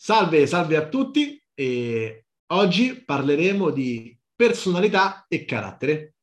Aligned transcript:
Salve, 0.00 0.46
salve 0.46 0.76
a 0.76 0.88
tutti 0.88 1.42
e 1.54 2.26
oggi 2.52 3.02
parleremo 3.04 3.70
di 3.70 4.16
personalità 4.32 5.26
e 5.26 5.44
carattere. 5.44 6.14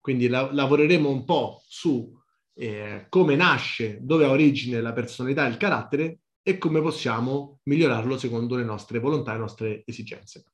Quindi 0.00 0.26
la- 0.26 0.52
lavoreremo 0.52 1.08
un 1.08 1.24
po' 1.24 1.62
su 1.68 2.12
eh, 2.54 3.06
come 3.08 3.36
nasce, 3.36 3.98
dove 4.02 4.24
ha 4.24 4.30
origine 4.30 4.80
la 4.80 4.92
personalità 4.92 5.46
e 5.46 5.50
il 5.50 5.56
carattere 5.56 6.18
e 6.42 6.58
come 6.58 6.82
possiamo 6.82 7.60
migliorarlo 7.62 8.18
secondo 8.18 8.56
le 8.56 8.64
nostre 8.64 8.98
volontà 8.98 9.30
e 9.30 9.34
le 9.34 9.40
nostre 9.40 9.82
esigenze. 9.86 10.46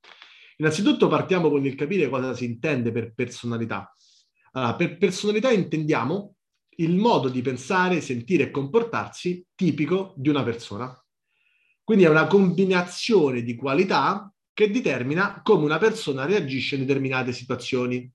Innanzitutto 0.58 1.08
partiamo 1.08 1.48
con 1.48 1.64
il 1.64 1.74
capire 1.74 2.10
cosa 2.10 2.34
si 2.34 2.44
intende 2.44 2.92
per 2.92 3.14
personalità. 3.14 3.90
Allora, 4.52 4.74
per 4.74 4.98
personalità 4.98 5.50
intendiamo 5.50 6.34
il 6.76 6.96
modo 6.96 7.30
di 7.30 7.40
pensare, 7.40 8.02
sentire 8.02 8.42
e 8.42 8.50
comportarsi 8.50 9.42
tipico 9.54 10.12
di 10.18 10.28
una 10.28 10.42
persona. 10.42 10.94
Quindi 11.88 12.04
è 12.04 12.10
una 12.10 12.26
combinazione 12.26 13.40
di 13.42 13.56
qualità 13.56 14.30
che 14.52 14.70
determina 14.70 15.40
come 15.42 15.64
una 15.64 15.78
persona 15.78 16.26
reagisce 16.26 16.74
in 16.74 16.84
determinate 16.84 17.32
situazioni. 17.32 18.12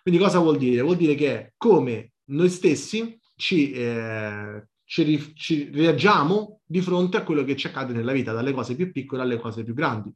Quindi 0.00 0.20
cosa 0.20 0.38
vuol 0.38 0.56
dire? 0.56 0.82
Vuol 0.82 0.94
dire 0.94 1.16
che 1.16 1.54
come 1.56 2.12
noi 2.26 2.48
stessi 2.48 3.18
ci, 3.34 3.72
eh, 3.72 4.68
ci, 4.84 5.34
ci 5.34 5.68
reagiamo 5.72 6.60
di 6.64 6.80
fronte 6.80 7.16
a 7.16 7.24
quello 7.24 7.42
che 7.42 7.56
ci 7.56 7.66
accade 7.66 7.92
nella 7.92 8.12
vita, 8.12 8.32
dalle 8.32 8.52
cose 8.52 8.76
più 8.76 8.92
piccole 8.92 9.22
alle 9.22 9.40
cose 9.40 9.64
più 9.64 9.74
grandi. 9.74 10.12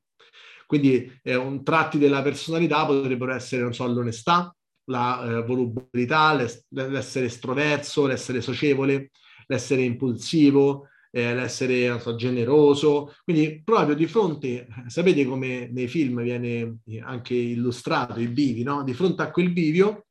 Quindi 0.64 1.12
eh, 1.24 1.34
un 1.34 1.64
tratti 1.64 1.98
della 1.98 2.22
personalità 2.22 2.86
potrebbero 2.86 3.32
essere, 3.32 3.62
non 3.62 3.74
so, 3.74 3.84
l'onestà, 3.88 4.54
la 4.90 5.38
eh, 5.38 5.42
volubilità, 5.42 6.34
l'essere 6.34 7.26
estroverso, 7.26 8.06
l'essere 8.06 8.40
socievole, 8.40 9.10
l'essere 9.48 9.82
impulsivo, 9.82 10.86
eh, 11.10 11.34
l'essere 11.34 11.98
so, 12.00 12.14
generoso. 12.14 13.14
Quindi 13.24 13.62
proprio 13.62 13.94
di 13.94 14.06
fronte, 14.06 14.66
sapete 14.86 15.24
come 15.24 15.68
nei 15.72 15.88
film 15.88 16.22
viene 16.22 16.78
anche 17.02 17.34
illustrato 17.34 18.20
i 18.20 18.28
bivi, 18.28 18.62
no? 18.62 18.82
Di 18.82 18.94
fronte 18.94 19.22
a 19.22 19.30
quel 19.30 19.50
bivio, 19.52 20.06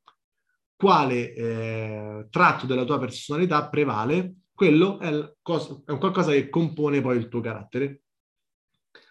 quale 0.76 1.34
eh, 1.34 2.28
tratto 2.30 2.66
della 2.66 2.84
tua 2.84 3.00
personalità 3.00 3.70
prevale, 3.70 4.36
quello 4.54 5.00
è, 5.00 5.34
cosa, 5.42 5.82
è 5.86 5.98
qualcosa 5.98 6.32
che 6.32 6.50
compone 6.50 7.02
poi 7.02 7.18
il 7.18 7.28
tuo 7.28 7.42
carattere. 7.42 8.02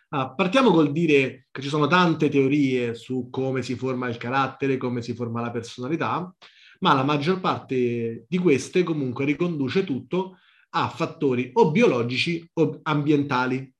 Ah, 0.09 0.33
partiamo 0.33 0.71
col 0.71 0.93
dire 0.93 1.49
che 1.51 1.61
ci 1.61 1.69
sono 1.69 1.87
tante 1.89 2.29
teorie 2.29 2.95
su 2.95 3.29
come 3.31 3.63
si 3.63 3.75
forma 3.75 4.09
il 4.09 4.17
carattere, 4.17 4.77
come 4.77 5.03
si 5.03 5.13
forma 5.13 5.41
la 5.41 5.51
personalità, 5.51 6.33
ma 6.81 6.95
la 6.95 7.03
maggior 7.03 7.41
parte 7.41 8.25
di 8.29 8.39
queste 8.39 8.85
comunque 8.85 9.25
riconduce 9.25 9.85
tutto 9.85 10.39
a 10.75 10.89
fattori 10.89 11.51
o 11.55 11.71
biologici 11.71 12.47
o 12.55 12.81
ambientali. 12.83 13.73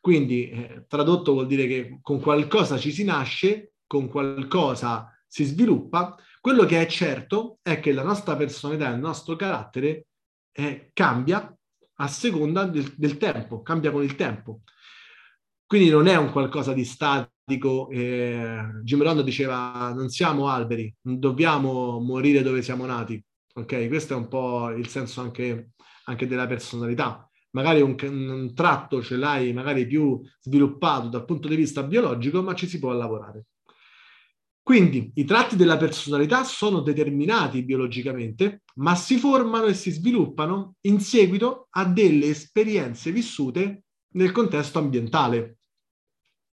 Quindi 0.00 0.50
eh, 0.50 0.84
tradotto 0.88 1.32
vuol 1.32 1.46
dire 1.46 1.66
che 1.66 1.98
con 2.02 2.20
qualcosa 2.20 2.76
ci 2.76 2.90
si 2.90 3.04
nasce, 3.04 3.72
con 3.86 4.08
qualcosa 4.08 5.10
si 5.26 5.44
sviluppa. 5.44 6.16
Quello 6.40 6.64
che 6.64 6.80
è 6.80 6.86
certo 6.86 7.58
è 7.62 7.80
che 7.80 7.92
la 7.92 8.02
nostra 8.02 8.34
personalità, 8.34 8.88
il 8.88 8.98
nostro 8.98 9.36
carattere 9.36 10.06
eh, 10.52 10.90
cambia 10.92 11.54
a 11.96 12.08
seconda 12.08 12.64
del, 12.64 12.94
del, 12.96 13.18
tempo, 13.18 13.62
cambia 13.62 13.92
con 13.92 14.02
il 14.02 14.16
tempo. 14.16 14.62
Quindi 15.66 15.90
non 15.90 16.08
è 16.08 16.16
un 16.16 16.32
qualcosa 16.32 16.72
di 16.72 16.84
statico. 16.84 17.88
Eh, 17.90 18.80
Jim 18.82 19.02
Rohn 19.02 19.22
diceva 19.22 19.92
non 19.94 20.08
siamo 20.08 20.48
alberi, 20.48 20.92
non 21.02 21.20
dobbiamo 21.20 22.00
morire 22.00 22.42
dove 22.42 22.62
siamo 22.62 22.86
nati. 22.86 23.22
Ok, 23.54 23.88
questo 23.88 24.14
è 24.14 24.16
un 24.16 24.28
po' 24.28 24.70
il 24.70 24.88
senso 24.88 25.20
anche 25.20 25.72
anche 26.04 26.26
della 26.26 26.46
personalità. 26.46 27.28
Magari 27.52 27.80
un, 27.80 27.96
un 28.00 28.54
tratto 28.54 29.02
ce 29.02 29.16
l'hai 29.16 29.52
magari 29.52 29.86
più 29.86 30.20
sviluppato 30.40 31.08
dal 31.08 31.24
punto 31.24 31.48
di 31.48 31.56
vista 31.56 31.82
biologico, 31.82 32.42
ma 32.42 32.54
ci 32.54 32.66
si 32.66 32.78
può 32.78 32.92
lavorare. 32.92 33.46
Quindi 34.62 35.10
i 35.14 35.24
tratti 35.24 35.56
della 35.56 35.76
personalità 35.76 36.44
sono 36.44 36.80
determinati 36.80 37.64
biologicamente, 37.64 38.62
ma 38.76 38.94
si 38.94 39.16
formano 39.16 39.66
e 39.66 39.74
si 39.74 39.90
sviluppano 39.90 40.76
in 40.82 41.00
seguito 41.00 41.66
a 41.70 41.84
delle 41.84 42.26
esperienze 42.26 43.10
vissute 43.10 43.84
nel 44.14 44.30
contesto 44.30 44.78
ambientale. 44.78 45.56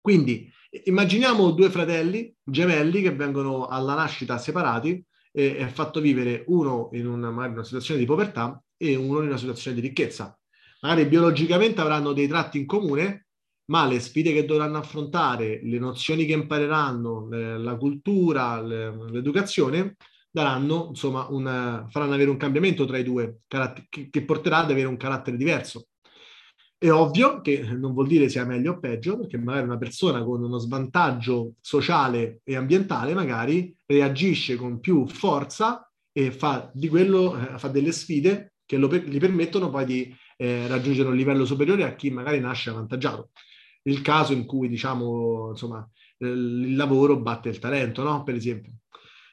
Quindi 0.00 0.50
immaginiamo 0.84 1.50
due 1.50 1.70
fratelli 1.70 2.34
gemelli 2.42 3.02
che 3.02 3.14
vengono 3.14 3.66
alla 3.66 3.94
nascita 3.94 4.38
separati 4.38 5.04
e 5.30 5.56
è 5.58 5.66
fatto 5.68 6.00
vivere 6.00 6.44
uno 6.48 6.88
in 6.92 7.06
una, 7.06 7.28
una 7.28 7.62
situazione 7.62 8.00
di 8.00 8.06
povertà 8.06 8.60
e 8.82 8.96
uno 8.96 9.20
in 9.20 9.26
una 9.26 9.36
situazione 9.36 9.78
di 9.78 9.86
ricchezza. 9.86 10.34
Magari 10.80 11.04
biologicamente 11.04 11.82
avranno 11.82 12.14
dei 12.14 12.26
tratti 12.26 12.58
in 12.58 12.64
comune, 12.64 13.26
ma 13.66 13.86
le 13.86 14.00
sfide 14.00 14.32
che 14.32 14.46
dovranno 14.46 14.78
affrontare, 14.78 15.60
le 15.62 15.78
nozioni 15.78 16.24
che 16.24 16.32
impareranno, 16.32 17.28
la 17.58 17.76
cultura, 17.76 18.60
l'educazione, 18.62 19.96
daranno, 20.30 20.86
insomma, 20.88 21.26
un, 21.28 21.86
faranno 21.90 22.14
avere 22.14 22.30
un 22.30 22.38
cambiamento 22.38 22.86
tra 22.86 22.96
i 22.96 23.04
due, 23.04 23.40
che 23.88 24.24
porterà 24.24 24.58
ad 24.58 24.70
avere 24.70 24.86
un 24.86 24.96
carattere 24.96 25.36
diverso. 25.36 25.88
È 26.78 26.90
ovvio 26.90 27.42
che 27.42 27.60
non 27.60 27.92
vuol 27.92 28.06
dire 28.06 28.30
sia 28.30 28.46
meglio 28.46 28.72
o 28.72 28.78
peggio, 28.78 29.18
perché 29.18 29.36
magari 29.36 29.66
una 29.66 29.76
persona 29.76 30.24
con 30.24 30.42
uno 30.42 30.56
svantaggio 30.56 31.56
sociale 31.60 32.40
e 32.42 32.56
ambientale 32.56 33.12
magari 33.12 33.76
reagisce 33.84 34.56
con 34.56 34.80
più 34.80 35.06
forza 35.06 35.84
e 36.10 36.32
fa 36.32 36.70
di 36.72 36.88
quello, 36.88 37.36
eh, 37.38 37.58
fa 37.58 37.68
delle 37.68 37.92
sfide 37.92 38.49
che 38.70 38.76
lo, 38.76 38.88
gli 38.94 39.18
permettono 39.18 39.68
poi 39.68 39.84
di 39.84 40.16
eh, 40.36 40.68
raggiungere 40.68 41.08
un 41.08 41.16
livello 41.16 41.44
superiore 41.44 41.82
a 41.82 41.96
chi 41.96 42.08
magari 42.10 42.38
nasce 42.38 42.70
avvantaggiato. 42.70 43.30
Il 43.82 44.00
caso 44.00 44.32
in 44.32 44.46
cui, 44.46 44.68
diciamo, 44.68 45.48
insomma, 45.50 45.84
il 46.18 46.76
lavoro 46.76 47.18
batte 47.18 47.48
il 47.48 47.58
talento, 47.58 48.04
no? 48.04 48.22
Per 48.22 48.36
esempio. 48.36 48.74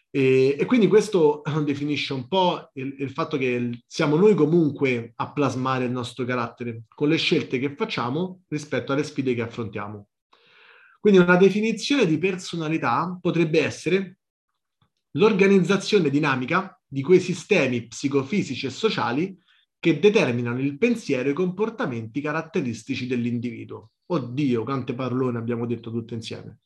E, 0.09 0.55
e 0.57 0.65
quindi 0.65 0.87
questo 0.87 1.43
definisce 1.63 2.13
un 2.13 2.27
po' 2.27 2.71
il, 2.73 2.95
il, 2.97 3.11
fatto 3.11 3.37
che 3.37 3.83
siamo 3.85 4.15
noi 4.15 4.33
comunque 4.33 5.13
a 5.17 5.31
plasmare 5.31 5.85
il 5.85 5.91
nostro 5.91 6.25
carattere 6.25 6.85
con 6.87 7.07
le 7.07 7.17
scelte 7.17 7.59
che 7.59 7.75
facciamo 7.75 8.41
rispetto 8.47 8.91
alle 8.91 9.03
sfide 9.03 9.35
che 9.35 9.43
affrontiamo. 9.43 10.07
Quindi 10.99 11.19
una 11.19 11.37
definizione 11.37 12.07
di 12.07 12.17
personalità 12.17 13.15
potrebbe 13.21 13.63
essere 13.63 14.17
l'organizzazione 15.11 16.09
dinamica 16.09 16.76
di 16.87 17.01
quei 17.01 17.19
sistemi 17.19 17.87
psicofisici 17.87 18.65
e 18.65 18.69
sociali 18.69 19.37
che 19.79 19.99
determinano 19.99 20.59
il 20.59 20.77
pensiero 20.77 21.29
e 21.29 21.31
i 21.31 21.35
comportamenti 21.35 22.21
caratteristici 22.21 23.07
dell'individuo. 23.07 23.91
Oddio, 24.07 24.63
quante 24.63 24.93
parolone 24.93 25.37
abbiamo 25.37 25.65
detto 25.65 25.91
tutte 25.91 26.13
insieme. 26.13 26.59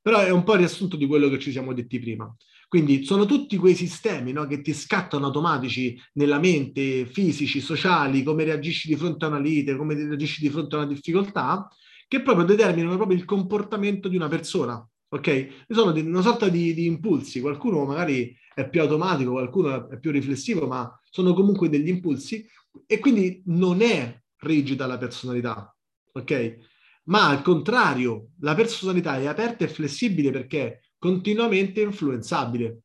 Però 0.00 0.20
è 0.20 0.30
un 0.30 0.42
po' 0.42 0.52
il 0.52 0.60
riassunto 0.60 0.96
di 0.96 1.06
quello 1.06 1.28
che 1.28 1.38
ci 1.38 1.50
siamo 1.50 1.74
detti 1.74 1.98
prima. 1.98 2.34
Quindi 2.66 3.04
sono 3.04 3.24
tutti 3.24 3.56
quei 3.56 3.74
sistemi 3.74 4.32
no, 4.32 4.46
che 4.46 4.60
ti 4.60 4.74
scattano 4.74 5.26
automatici 5.26 5.98
nella 6.14 6.38
mente, 6.38 7.06
fisici, 7.06 7.60
sociali, 7.60 8.22
come 8.22 8.44
reagisci 8.44 8.88
di 8.88 8.96
fronte 8.96 9.24
a 9.24 9.28
una 9.28 9.38
lite, 9.38 9.76
come 9.76 9.94
reagisci 9.94 10.42
di 10.42 10.50
fronte 10.50 10.74
a 10.74 10.78
una 10.80 10.88
difficoltà, 10.88 11.68
che 12.06 12.22
proprio 12.22 12.44
determinano 12.44 12.96
proprio 12.96 13.16
il 13.16 13.24
comportamento 13.24 14.08
di 14.08 14.16
una 14.16 14.28
persona. 14.28 14.86
Ok? 15.10 15.64
Sono 15.68 15.92
una 15.98 16.22
sorta 16.22 16.48
di, 16.48 16.74
di 16.74 16.86
impulsi. 16.86 17.40
Qualcuno 17.40 17.84
magari 17.84 18.36
è 18.54 18.68
più 18.68 18.80
automatico, 18.80 19.32
qualcuno 19.32 19.88
è 19.88 19.98
più 19.98 20.10
riflessivo, 20.10 20.66
ma 20.66 21.00
sono 21.10 21.32
comunque 21.34 21.68
degli 21.68 21.88
impulsi 21.88 22.46
e 22.86 22.98
quindi 22.98 23.42
non 23.46 23.80
è 23.80 24.20
rigida 24.38 24.86
la 24.86 24.98
personalità, 24.98 25.74
ok? 26.12 26.58
Ma 27.04 27.28
al 27.28 27.42
contrario, 27.42 28.30
la 28.40 28.54
personalità 28.54 29.18
è 29.18 29.26
aperta 29.26 29.64
e 29.64 29.68
flessibile 29.68 30.30
perché 30.30 30.62
è 30.62 30.80
continuamente 30.98 31.80
influenzabile. 31.80 32.80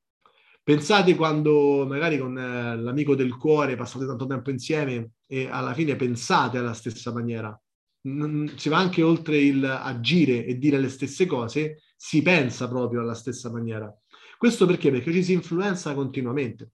Pensate 0.63 1.15
quando 1.15 1.85
magari 1.85 2.17
con 2.17 2.37
eh, 2.37 2.77
l'amico 2.77 3.15
del 3.15 3.35
cuore 3.35 3.75
passate 3.75 4.05
tanto 4.05 4.25
tempo 4.25 4.49
insieme 4.49 5.11
e 5.27 5.49
alla 5.49 5.73
fine 5.73 5.97
pensate 5.97 6.57
alla 6.57 6.73
stessa 6.73 7.11
maniera. 7.11 7.59
Non, 8.05 8.53
si 8.55 8.69
va 8.69 8.77
anche 8.77 9.01
oltre 9.01 9.37
il 9.37 9.63
agire 9.65 10.45
e 10.45 10.57
dire 10.57 10.79
le 10.79 10.89
stesse 10.89 11.25
cose, 11.25 11.81
si 12.05 12.21
pensa 12.21 12.67
proprio 12.67 12.99
alla 12.99 13.13
stessa 13.13 13.49
maniera. 13.49 13.89
Questo 14.37 14.65
perché? 14.65 14.91
Perché 14.91 15.13
ci 15.13 15.23
si 15.23 15.31
influenza 15.31 15.93
continuamente. 15.93 16.71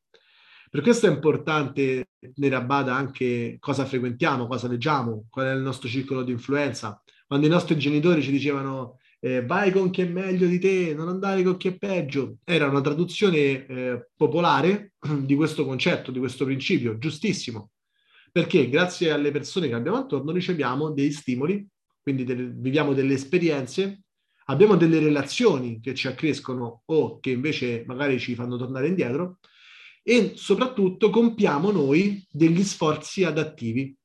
Per 0.71 0.81
questo 0.81 1.05
è 1.05 1.11
importante 1.11 2.09
tenere 2.33 2.55
a 2.55 2.61
bada 2.61 2.95
anche 2.95 3.57
cosa 3.59 3.85
frequentiamo, 3.85 4.47
cosa 4.47 4.67
leggiamo, 4.67 5.27
qual 5.29 5.45
è 5.45 5.53
il 5.53 5.61
nostro 5.61 5.87
circolo 5.87 6.23
di 6.23 6.31
influenza. 6.31 6.99
Quando 7.27 7.45
i 7.45 7.49
nostri 7.49 7.77
genitori 7.77 8.23
ci 8.23 8.31
dicevano 8.31 8.97
eh, 9.19 9.45
vai 9.45 9.71
con 9.71 9.91
chi 9.91 10.01
è 10.01 10.05
meglio 10.05 10.47
di 10.47 10.57
te, 10.57 10.95
non 10.95 11.09
andare 11.09 11.43
con 11.43 11.57
chi 11.57 11.67
è 11.67 11.77
peggio, 11.77 12.37
era 12.43 12.67
una 12.67 12.81
traduzione 12.81 13.67
eh, 13.67 14.09
popolare 14.15 14.93
di 15.21 15.35
questo 15.35 15.63
concetto, 15.63 16.09
di 16.09 16.17
questo 16.17 16.43
principio, 16.43 16.97
giustissimo. 16.97 17.69
Perché 18.31 18.67
grazie 18.67 19.11
alle 19.11 19.29
persone 19.29 19.67
che 19.67 19.75
abbiamo 19.75 19.97
attorno 19.97 20.31
riceviamo 20.31 20.89
dei 20.89 21.11
stimoli, 21.11 21.67
quindi 22.01 22.23
delle, 22.23 22.51
viviamo 22.51 22.93
delle 22.93 23.13
esperienze 23.13 24.05
abbiamo 24.49 24.75
delle 24.75 24.99
relazioni 24.99 25.79
che 25.79 25.93
ci 25.93 26.07
accrescono 26.07 26.81
o 26.85 27.19
che 27.19 27.31
invece 27.31 27.83
magari 27.87 28.19
ci 28.19 28.35
fanno 28.35 28.57
tornare 28.57 28.87
indietro 28.87 29.39
e 30.03 30.33
soprattutto 30.35 31.09
compiamo 31.09 31.71
noi 31.71 32.25
degli 32.29 32.63
sforzi 32.63 33.23
adattivi. 33.23 33.95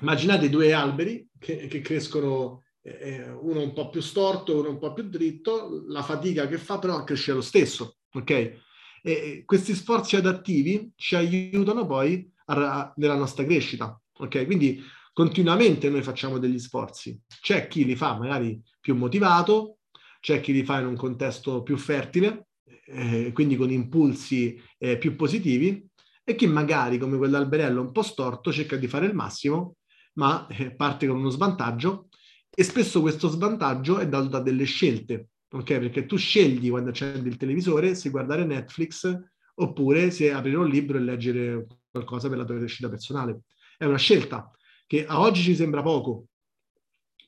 immaginate 0.00 0.50
due 0.50 0.72
alberi 0.72 1.26
che, 1.38 1.66
che 1.66 1.80
crescono 1.80 2.64
eh, 2.82 2.98
eh, 3.00 3.30
uno 3.30 3.62
un 3.62 3.72
po' 3.72 3.88
più 3.88 4.02
storto, 4.02 4.58
uno 4.58 4.70
un 4.70 4.78
po' 4.78 4.92
più 4.92 5.04
dritto, 5.04 5.84
la 5.88 6.02
fatica 6.02 6.46
che 6.46 6.58
fa 6.58 6.78
però 6.78 7.02
cresce 7.02 7.32
lo 7.32 7.40
stesso, 7.40 7.98
ok? 8.12 8.62
E 9.02 9.42
questi 9.46 9.74
sforzi 9.74 10.16
adattivi 10.16 10.92
ci 10.96 11.14
aiutano 11.14 11.86
poi 11.86 12.30
a, 12.46 12.92
nella 12.96 13.16
nostra 13.16 13.44
crescita, 13.44 13.98
ok? 14.18 14.44
Quindi 14.44 14.82
continuamente 15.12 15.88
noi 15.88 16.02
facciamo 16.02 16.38
degli 16.38 16.58
sforzi. 16.58 17.18
C'è 17.40 17.68
chi 17.68 17.84
li 17.84 17.96
fa 17.96 18.18
magari 18.18 18.60
più 18.84 18.94
motivato, 18.94 19.78
c'è 20.20 20.42
chi 20.42 20.52
li 20.52 20.62
fa 20.62 20.80
in 20.80 20.88
un 20.88 20.94
contesto 20.94 21.62
più 21.62 21.78
fertile, 21.78 22.48
eh, 22.84 23.30
quindi 23.32 23.56
con 23.56 23.70
impulsi 23.70 24.60
eh, 24.76 24.98
più 24.98 25.16
positivi, 25.16 25.88
e 26.22 26.34
chi 26.34 26.46
magari, 26.46 26.98
come 26.98 27.16
quell'alberello 27.16 27.80
un 27.80 27.92
po' 27.92 28.02
storto, 28.02 28.52
cerca 28.52 28.76
di 28.76 28.86
fare 28.86 29.06
il 29.06 29.14
massimo, 29.14 29.76
ma 30.16 30.46
eh, 30.48 30.74
parte 30.74 31.06
con 31.06 31.16
uno 31.16 31.30
svantaggio, 31.30 32.08
e 32.54 32.62
spesso 32.62 33.00
questo 33.00 33.28
svantaggio 33.28 33.96
è 33.96 34.06
dato 34.06 34.28
da 34.28 34.40
delle 34.40 34.64
scelte, 34.64 35.28
ok? 35.50 35.78
Perché 35.78 36.04
tu 36.04 36.16
scegli 36.16 36.68
quando 36.68 36.90
accendi 36.90 37.26
il 37.30 37.38
televisore 37.38 37.94
se 37.94 38.10
guardare 38.10 38.44
Netflix 38.44 39.18
oppure 39.54 40.10
se 40.10 40.30
aprire 40.30 40.58
un 40.58 40.68
libro 40.68 40.98
e 40.98 41.00
leggere 41.00 41.66
qualcosa 41.90 42.28
per 42.28 42.36
la 42.36 42.44
tua 42.44 42.58
crescita 42.58 42.90
personale. 42.90 43.44
È 43.78 43.86
una 43.86 43.96
scelta 43.96 44.50
che 44.86 45.06
a 45.06 45.20
oggi 45.20 45.40
ci 45.40 45.54
sembra 45.54 45.80
poco, 45.80 46.26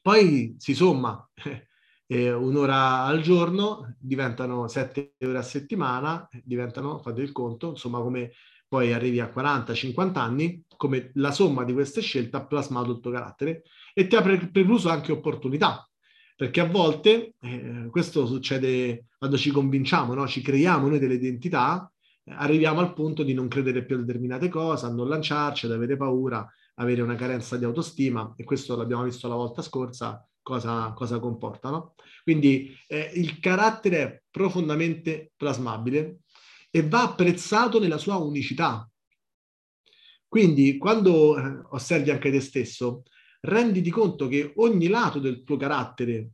poi 0.06 0.54
si 0.56 0.72
somma 0.72 1.28
eh, 2.06 2.32
un'ora 2.32 3.02
al 3.02 3.22
giorno, 3.22 3.96
diventano 3.98 4.68
sette 4.68 5.16
ore 5.18 5.38
a 5.38 5.42
settimana, 5.42 6.28
diventano, 6.44 7.00
fate 7.00 7.22
il 7.22 7.32
conto, 7.32 7.70
insomma 7.70 7.98
come 7.98 8.30
poi 8.68 8.92
arrivi 8.92 9.18
a 9.18 9.32
40-50 9.34 10.18
anni, 10.18 10.62
come 10.76 11.10
la 11.14 11.32
somma 11.32 11.64
di 11.64 11.72
queste 11.72 12.02
scelte 12.02 12.36
ha 12.36 12.46
plasmato 12.46 12.92
il 12.92 13.00
tuo 13.00 13.10
carattere 13.10 13.64
e 13.92 14.06
ti 14.06 14.14
ha 14.14 14.22
precluso 14.22 14.90
anche 14.90 15.10
opportunità. 15.10 15.84
Perché 16.36 16.60
a 16.60 16.68
volte, 16.68 17.34
eh, 17.40 17.88
questo 17.90 18.26
succede 18.26 19.06
quando 19.18 19.36
ci 19.36 19.50
convinciamo, 19.50 20.14
no? 20.14 20.28
ci 20.28 20.40
creiamo 20.40 20.86
noi 20.86 21.00
delle 21.00 21.14
identità, 21.14 21.92
arriviamo 22.26 22.78
al 22.78 22.92
punto 22.94 23.24
di 23.24 23.34
non 23.34 23.48
credere 23.48 23.84
più 23.84 23.96
a 23.96 23.98
determinate 24.02 24.48
cose, 24.48 24.86
a 24.86 24.90
non 24.92 25.08
lanciarci, 25.08 25.66
ad 25.66 25.72
avere 25.72 25.96
paura, 25.96 26.48
avere 26.76 27.02
una 27.02 27.14
carenza 27.14 27.56
di 27.56 27.64
autostima 27.64 28.34
e 28.36 28.44
questo 28.44 28.76
l'abbiamo 28.76 29.04
visto 29.04 29.28
la 29.28 29.34
volta 29.34 29.62
scorsa, 29.62 30.26
cosa, 30.42 30.92
cosa 30.94 31.18
comporta. 31.18 31.92
Quindi 32.22 32.76
eh, 32.86 33.10
il 33.14 33.38
carattere 33.38 34.02
è 34.02 34.22
profondamente 34.30 35.32
plasmabile 35.36 36.20
e 36.70 36.86
va 36.86 37.02
apprezzato 37.02 37.78
nella 37.78 37.98
sua 37.98 38.16
unicità. 38.16 38.88
Quindi 40.28 40.76
quando 40.76 41.38
eh, 41.38 41.62
osservi 41.70 42.10
anche 42.10 42.30
te 42.30 42.40
stesso, 42.40 43.02
renditi 43.40 43.90
conto 43.90 44.28
che 44.28 44.52
ogni 44.56 44.88
lato 44.88 45.18
del 45.18 45.44
tuo 45.44 45.56
carattere 45.56 46.30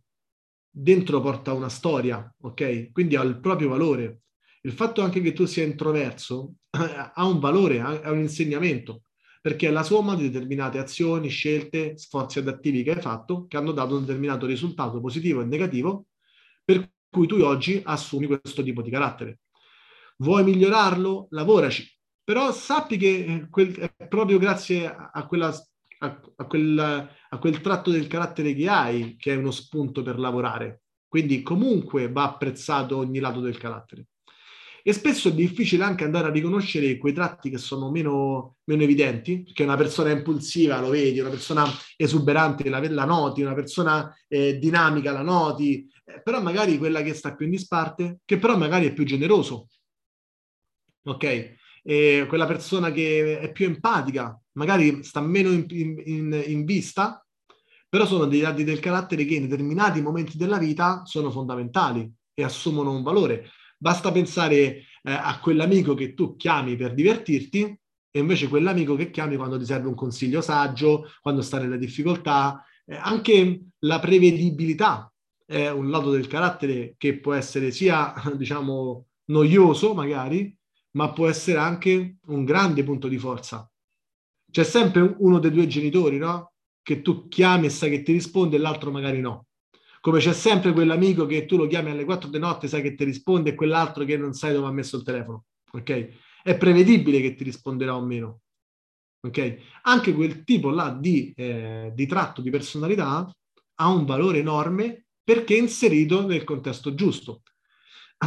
dentro 0.68 1.20
porta 1.20 1.52
una 1.52 1.68
storia, 1.68 2.34
ok? 2.40 2.90
Quindi 2.90 3.16
ha 3.16 3.22
il 3.22 3.38
proprio 3.38 3.68
valore. 3.68 4.22
Il 4.62 4.72
fatto 4.72 5.02
anche 5.02 5.20
che 5.20 5.32
tu 5.32 5.44
sia 5.44 5.64
introverso 5.64 6.54
ha 6.70 7.26
un 7.26 7.38
valore, 7.38 7.80
ha 7.80 8.10
un 8.10 8.20
insegnamento, 8.20 9.02
perché 9.42 9.66
è 9.66 9.70
la 9.72 9.82
somma 9.82 10.14
di 10.14 10.30
determinate 10.30 10.78
azioni, 10.78 11.28
scelte, 11.28 11.98
sforzi 11.98 12.38
adattivi 12.38 12.84
che 12.84 12.92
hai 12.92 13.00
fatto 13.00 13.46
che 13.48 13.56
hanno 13.56 13.72
dato 13.72 13.96
un 13.96 14.04
determinato 14.04 14.46
risultato 14.46 15.00
positivo 15.00 15.40
e 15.42 15.46
negativo, 15.46 16.06
per 16.64 16.88
cui 17.10 17.26
tu 17.26 17.40
oggi 17.40 17.82
assumi 17.84 18.26
questo 18.26 18.62
tipo 18.62 18.82
di 18.82 18.90
carattere. 18.90 19.40
Vuoi 20.18 20.44
migliorarlo? 20.44 21.26
Lavoraci. 21.30 21.84
Però 22.22 22.52
sappi 22.52 22.96
che 22.96 23.48
è 23.50 24.06
proprio 24.06 24.38
grazie 24.38 24.86
a, 24.86 25.26
quella, 25.26 25.48
a, 25.98 26.20
a, 26.36 26.46
quel, 26.46 26.78
a 26.78 27.38
quel 27.38 27.60
tratto 27.60 27.90
del 27.90 28.06
carattere 28.06 28.54
che 28.54 28.68
hai 28.68 29.16
che 29.16 29.32
è 29.32 29.36
uno 29.36 29.50
spunto 29.50 30.04
per 30.04 30.20
lavorare. 30.20 30.82
Quindi 31.08 31.42
comunque 31.42 32.10
va 32.12 32.22
apprezzato 32.22 32.96
ogni 32.96 33.18
lato 33.18 33.40
del 33.40 33.58
carattere. 33.58 34.06
E 34.84 34.92
spesso 34.92 35.28
è 35.28 35.32
difficile 35.32 35.84
anche 35.84 36.04
andare 36.04 36.26
a 36.26 36.30
riconoscere 36.30 36.98
quei 36.98 37.12
tratti 37.12 37.50
che 37.50 37.58
sono 37.58 37.90
meno, 37.90 38.56
meno 38.64 38.82
evidenti, 38.82 39.42
perché 39.44 39.62
una 39.62 39.76
persona 39.76 40.10
impulsiva 40.10 40.80
lo 40.80 40.88
vedi, 40.88 41.20
una 41.20 41.30
persona 41.30 41.64
esuberante 41.96 42.68
la, 42.68 42.80
la 42.90 43.04
noti, 43.04 43.42
una 43.42 43.54
persona 43.54 44.12
eh, 44.26 44.58
dinamica 44.58 45.12
la 45.12 45.22
noti, 45.22 45.88
eh, 46.04 46.20
però 46.22 46.42
magari 46.42 46.78
quella 46.78 47.02
che 47.02 47.14
sta 47.14 47.34
più 47.34 47.46
in 47.46 47.52
disparte, 47.52 48.20
che 48.24 48.38
però 48.38 48.56
magari 48.56 48.88
è 48.88 48.92
più 48.92 49.04
generoso, 49.04 49.68
ok? 51.04 51.54
E 51.84 52.26
quella 52.28 52.46
persona 52.46 52.90
che 52.90 53.38
è 53.38 53.52
più 53.52 53.66
empatica, 53.66 54.36
magari 54.52 55.04
sta 55.04 55.20
meno 55.20 55.50
in, 55.50 55.64
in, 55.68 56.42
in 56.46 56.64
vista, 56.64 57.24
però 57.88 58.06
sono 58.06 58.24
dei 58.24 58.40
dati 58.40 58.64
del 58.64 58.80
carattere 58.80 59.24
che 59.24 59.34
in 59.34 59.48
determinati 59.48 60.00
momenti 60.00 60.36
della 60.36 60.58
vita 60.58 61.02
sono 61.04 61.30
fondamentali 61.30 62.10
e 62.34 62.42
assumono 62.42 62.90
un 62.90 63.02
valore. 63.02 63.50
Basta 63.82 64.12
pensare 64.12 64.54
eh, 64.54 64.84
a 65.02 65.40
quell'amico 65.40 65.94
che 65.94 66.14
tu 66.14 66.36
chiami 66.36 66.76
per 66.76 66.94
divertirti 66.94 67.62
e 68.12 68.18
invece 68.20 68.46
quell'amico 68.46 68.94
che 68.94 69.10
chiami 69.10 69.34
quando 69.34 69.58
ti 69.58 69.64
serve 69.64 69.88
un 69.88 69.96
consiglio 69.96 70.40
saggio, 70.40 71.08
quando 71.20 71.42
sta 71.42 71.58
nelle 71.58 71.78
difficoltà. 71.78 72.64
Eh, 72.86 72.94
anche 72.94 73.70
la 73.80 73.98
prevedibilità 73.98 75.12
è 75.44 75.68
un 75.68 75.90
lato 75.90 76.12
del 76.12 76.28
carattere 76.28 76.94
che 76.96 77.18
può 77.18 77.32
essere 77.32 77.72
sia, 77.72 78.14
diciamo, 78.36 79.06
noioso 79.32 79.94
magari, 79.94 80.56
ma 80.92 81.12
può 81.12 81.26
essere 81.28 81.58
anche 81.58 82.18
un 82.26 82.44
grande 82.44 82.84
punto 82.84 83.08
di 83.08 83.18
forza. 83.18 83.68
C'è 84.48 84.62
sempre 84.62 85.16
uno 85.18 85.40
dei 85.40 85.50
due 85.50 85.66
genitori, 85.66 86.18
no? 86.18 86.52
Che 86.80 87.02
tu 87.02 87.26
chiami 87.26 87.66
e 87.66 87.70
sai 87.70 87.90
che 87.90 88.02
ti 88.04 88.12
risponde 88.12 88.54
e 88.54 88.58
l'altro 88.60 88.92
magari 88.92 89.20
no 89.20 89.46
come 90.02 90.18
c'è 90.18 90.32
sempre 90.32 90.72
quell'amico 90.72 91.26
che 91.26 91.46
tu 91.46 91.56
lo 91.56 91.68
chiami 91.68 91.90
alle 91.92 92.04
4 92.04 92.28
di 92.28 92.40
notte, 92.40 92.66
sai 92.66 92.82
che 92.82 92.96
ti 92.96 93.04
risponde, 93.04 93.50
e 93.50 93.54
quell'altro 93.54 94.04
che 94.04 94.16
non 94.16 94.32
sai 94.32 94.52
dove 94.52 94.66
ha 94.66 94.72
messo 94.72 94.96
il 94.96 95.04
telefono. 95.04 95.44
Ok? 95.70 96.08
È 96.42 96.56
prevedibile 96.56 97.20
che 97.20 97.36
ti 97.36 97.44
risponderà 97.44 97.94
o 97.94 98.04
meno. 98.04 98.40
Ok? 99.20 99.58
Anche 99.82 100.12
quel 100.12 100.42
tipo 100.42 100.70
là 100.70 100.90
di, 100.90 101.32
eh, 101.36 101.92
di 101.94 102.06
tratto 102.06 102.42
di 102.42 102.50
personalità 102.50 103.32
ha 103.76 103.88
un 103.88 104.04
valore 104.04 104.40
enorme 104.40 105.06
perché 105.22 105.54
è 105.54 105.60
inserito 105.60 106.26
nel 106.26 106.42
contesto 106.42 106.94
giusto. 106.94 107.42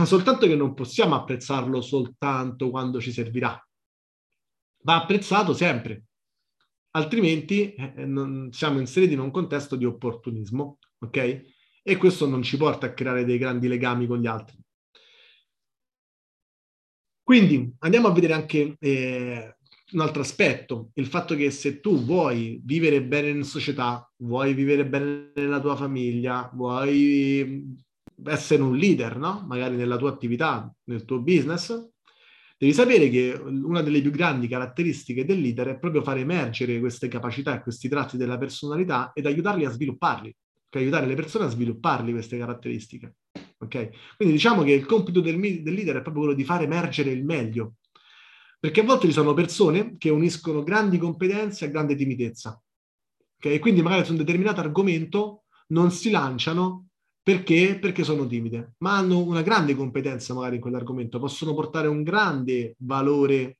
Soltanto 0.05 0.47
che 0.47 0.55
non 0.55 0.73
possiamo 0.73 1.15
apprezzarlo 1.15 1.81
soltanto 1.81 2.69
quando 2.69 3.01
ci 3.01 3.11
servirà. 3.11 3.61
Va 4.83 5.01
apprezzato 5.01 5.53
sempre, 5.53 6.05
altrimenti 6.91 7.73
eh, 7.73 8.05
non, 8.05 8.49
siamo 8.53 8.79
inseriti 8.79 9.11
in 9.11 9.19
un 9.19 9.31
contesto 9.31 9.75
di 9.75 9.83
opportunismo, 9.83 10.79
ok? 10.99 11.53
E 11.87 11.97
questo 11.97 12.25
non 12.25 12.41
ci 12.41 12.57
porta 12.57 12.87
a 12.87 12.93
creare 12.93 13.25
dei 13.25 13.37
grandi 13.37 13.67
legami 13.67 14.07
con 14.07 14.19
gli 14.19 14.25
altri. 14.25 14.57
Quindi 17.21 17.75
andiamo 17.79 18.07
a 18.07 18.11
vedere 18.11 18.33
anche 18.33 18.75
eh, 18.79 19.55
un 19.91 19.99
altro 19.99 20.21
aspetto, 20.21 20.89
il 20.95 21.05
fatto 21.05 21.35
che 21.35 21.51
se 21.51 21.79
tu 21.81 22.03
vuoi 22.03 22.59
vivere 22.63 23.03
bene 23.03 23.29
in 23.29 23.43
società, 23.43 24.11
vuoi 24.17 24.55
vivere 24.55 24.87
bene 24.87 25.31
nella 25.35 25.59
tua 25.59 25.75
famiglia, 25.75 26.49
vuoi 26.55 27.75
essere 28.25 28.63
un 28.63 28.75
leader, 28.75 29.17
no? 29.17 29.45
magari 29.47 29.75
nella 29.75 29.97
tua 29.97 30.09
attività, 30.09 30.73
nel 30.85 31.05
tuo 31.05 31.19
business, 31.19 31.87
devi 32.57 32.73
sapere 32.73 33.09
che 33.09 33.31
una 33.31 33.83
delle 33.83 34.01
più 34.01 34.11
grandi 34.11 34.47
caratteristiche 34.47 35.23
del 35.23 35.39
leader 35.39 35.67
è 35.67 35.79
proprio 35.79 36.01
far 36.01 36.17
emergere 36.17 36.79
queste 36.79 37.07
capacità 37.07 37.55
e 37.55 37.61
questi 37.61 37.87
tratti 37.87 38.17
della 38.17 38.39
personalità 38.39 39.11
ed 39.13 39.27
aiutarli 39.27 39.65
a 39.65 39.69
svilupparli 39.69 40.35
per 40.75 40.83
aiutare 40.83 41.05
le 41.05 41.15
persone 41.15 41.45
a 41.45 41.47
svilupparli 41.47 42.11
queste 42.11 42.37
caratteristiche. 42.37 43.15
Okay? 43.59 43.91
Quindi 44.17 44.35
diciamo 44.35 44.63
che 44.63 44.73
il 44.73 44.85
compito 44.85 45.21
del, 45.21 45.39
del 45.39 45.73
leader 45.73 45.97
è 45.97 46.01
proprio 46.01 46.23
quello 46.23 46.33
di 46.33 46.43
far 46.43 46.63
emergere 46.63 47.11
il 47.11 47.23
meglio, 47.23 47.75
perché 48.59 48.81
a 48.81 48.83
volte 48.83 49.07
ci 49.07 49.13
sono 49.13 49.33
persone 49.33 49.95
che 49.97 50.09
uniscono 50.09 50.63
grandi 50.63 50.97
competenze 50.97 51.63
a 51.63 51.69
grande 51.69 51.95
timidezza. 51.95 52.61
Okay? 53.37 53.59
quindi 53.59 53.81
magari 53.81 54.05
su 54.05 54.11
un 54.11 54.17
determinato 54.17 54.59
argomento 54.59 55.43
non 55.67 55.91
si 55.91 56.09
lanciano 56.09 56.87
perché? 57.21 57.77
Perché 57.79 58.03
sono 58.03 58.27
timide, 58.27 58.73
ma 58.79 58.97
hanno 58.97 59.19
una 59.19 59.41
grande 59.41 59.75
competenza 59.75 60.33
magari 60.33 60.55
in 60.55 60.61
quell'argomento, 60.61 61.19
possono 61.19 61.53
portare 61.53 61.87
un 61.87 62.03
grande 62.03 62.75
valore 62.79 63.59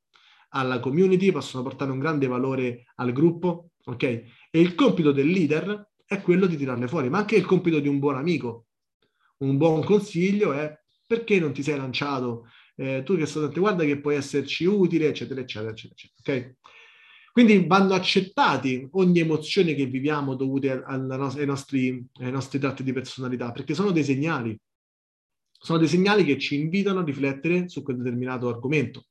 alla 0.49 0.79
community, 0.79 1.31
possono 1.31 1.63
portare 1.63 1.91
un 1.91 1.99
grande 1.99 2.27
valore 2.27 2.87
al 2.95 3.13
gruppo, 3.13 3.69
ok? 3.85 4.03
E 4.03 4.59
il 4.59 4.75
compito 4.75 5.11
del 5.11 5.27
leader 5.27 5.93
è 6.05 6.21
quello 6.21 6.45
di 6.45 6.55
tirarle 6.55 6.87
fuori, 6.87 7.09
ma 7.09 7.19
anche 7.19 7.35
il 7.35 7.45
compito 7.45 7.79
di 7.79 7.87
un 7.87 7.99
buon 7.99 8.15
amico. 8.15 8.67
Un 9.37 9.57
buon 9.57 9.83
consiglio 9.83 10.53
è 10.53 10.77
perché 11.05 11.39
non 11.39 11.51
ti 11.53 11.63
sei 11.63 11.77
lanciato? 11.77 12.47
Eh, 12.75 13.03
tu 13.03 13.17
che 13.17 13.25
studente, 13.25 13.59
guarda 13.59 13.83
che 13.83 13.99
puoi 13.99 14.15
esserci 14.15 14.65
utile, 14.65 15.07
eccetera, 15.07 15.41
eccetera, 15.41 15.71
eccetera. 15.71 16.13
Okay? 16.19 16.55
Quindi 17.31 17.65
vanno 17.67 17.93
accettati 17.93 18.87
ogni 18.91 19.19
emozione 19.19 19.73
che 19.73 19.85
viviamo 19.87 20.35
dovute 20.35 20.75
no- 20.75 21.27
ai, 21.27 21.45
nostri, 21.45 22.05
ai 22.21 22.31
nostri 22.31 22.59
tratti 22.59 22.83
di 22.83 22.93
personalità, 22.93 23.51
perché 23.51 23.73
sono 23.73 23.91
dei 23.91 24.03
segnali. 24.03 24.57
Sono 25.51 25.79
dei 25.79 25.87
segnali 25.87 26.23
che 26.23 26.37
ci 26.37 26.55
invitano 26.55 26.99
a 26.99 27.03
riflettere 27.03 27.67
su 27.67 27.81
quel 27.83 27.97
determinato 27.97 28.47
argomento. 28.47 29.05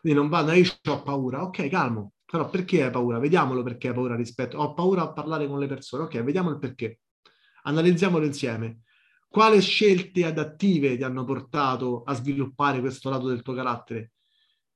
Quindi 0.00 0.18
non 0.18 0.28
vanno, 0.28 0.52
io 0.52 0.70
ho 0.82 1.02
paura, 1.02 1.42
ok, 1.42 1.68
calmo, 1.68 2.12
Però 2.30 2.50
perché 2.50 2.84
hai 2.84 2.90
paura? 2.90 3.18
Vediamolo 3.18 3.62
perché 3.62 3.88
hai 3.88 3.94
paura 3.94 4.14
rispetto. 4.14 4.58
Ho 4.58 4.74
paura 4.74 5.02
a 5.02 5.12
parlare 5.12 5.46
con 5.46 5.58
le 5.58 5.66
persone. 5.66 6.02
Ok, 6.02 6.22
vediamo 6.22 6.50
il 6.50 6.58
perché. 6.58 7.00
Analizziamolo 7.62 8.26
insieme. 8.26 8.82
Quali 9.26 9.60
scelte 9.60 10.24
adattive 10.24 10.96
ti 10.96 11.04
hanno 11.04 11.24
portato 11.24 12.02
a 12.02 12.12
sviluppare 12.14 12.80
questo 12.80 13.08
lato 13.08 13.28
del 13.28 13.40
tuo 13.40 13.54
carattere? 13.54 14.12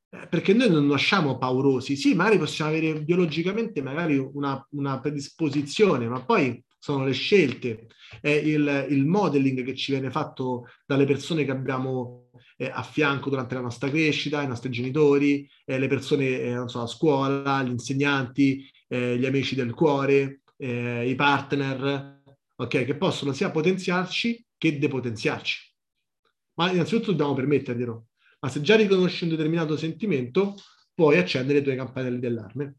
Eh, 0.09 0.28
perché 0.28 0.54
noi 0.54 0.71
non 0.71 0.87
nasciamo 0.87 1.37
paurosi. 1.37 1.94
Sì, 1.97 2.14
magari 2.14 2.38
possiamo 2.38 2.71
avere 2.71 3.02
biologicamente 3.02 3.82
magari 3.82 4.16
una, 4.16 4.66
una 4.71 4.99
predisposizione, 5.00 6.09
ma 6.09 6.23
poi 6.23 6.62
sono 6.78 7.04
le 7.04 7.12
scelte, 7.12 7.87
è 8.21 8.30
il, 8.30 8.87
il, 8.90 9.06
modeling 9.06 9.62
che 9.62 9.75
ci 9.75 9.92
viene 9.92 10.11
fatto 10.11 10.66
dalle 10.85 11.04
persone 11.04 11.44
che 11.44 11.50
abbiamo 11.50 12.22
eh, 12.56 12.71
a 12.73 12.82
fianco 12.82 13.30
durante 13.30 13.54
la 13.54 13.61
nostra 13.61 13.88
crescita, 13.88 14.42
i 14.42 14.49
nostri 14.49 14.71
genitori, 14.71 15.49
eh, 15.64 15.78
le 15.78 15.88
persone 15.88 16.26
eh, 16.26 16.62
so, 16.66 16.82
a 16.82 16.87
scuola, 16.87 17.62
gli 17.62 17.71
insegnanti, 17.71 18.68
eh, 18.88 19.16
gli 19.18 19.26
amici 19.26 19.54
del 19.54 19.73
cuore, 19.75 20.42
eh, 20.56 21.09
i 21.09 21.14
partner, 21.14 22.21
ok, 22.56 22.85
che 22.85 22.97
possono 22.97 23.32
sia 23.32 23.50
potenziarci 23.50 24.44
che 24.56 24.78
depotenziarci. 24.78 25.75
Ma 26.54 26.71
innanzitutto 26.71 27.11
dobbiamo 27.11 27.35
permetterglielo. 27.35 28.06
Ma 28.40 28.49
se 28.49 28.61
già 28.61 28.76
riconosci 28.76 29.25
un 29.25 29.30
determinato 29.30 29.76
sentimento, 29.76 30.56
puoi 30.94 31.18
accendere 31.18 31.59
le 31.59 31.64
tue 31.64 31.76
campanelle 31.76 32.18
d'allarme. 32.18 32.76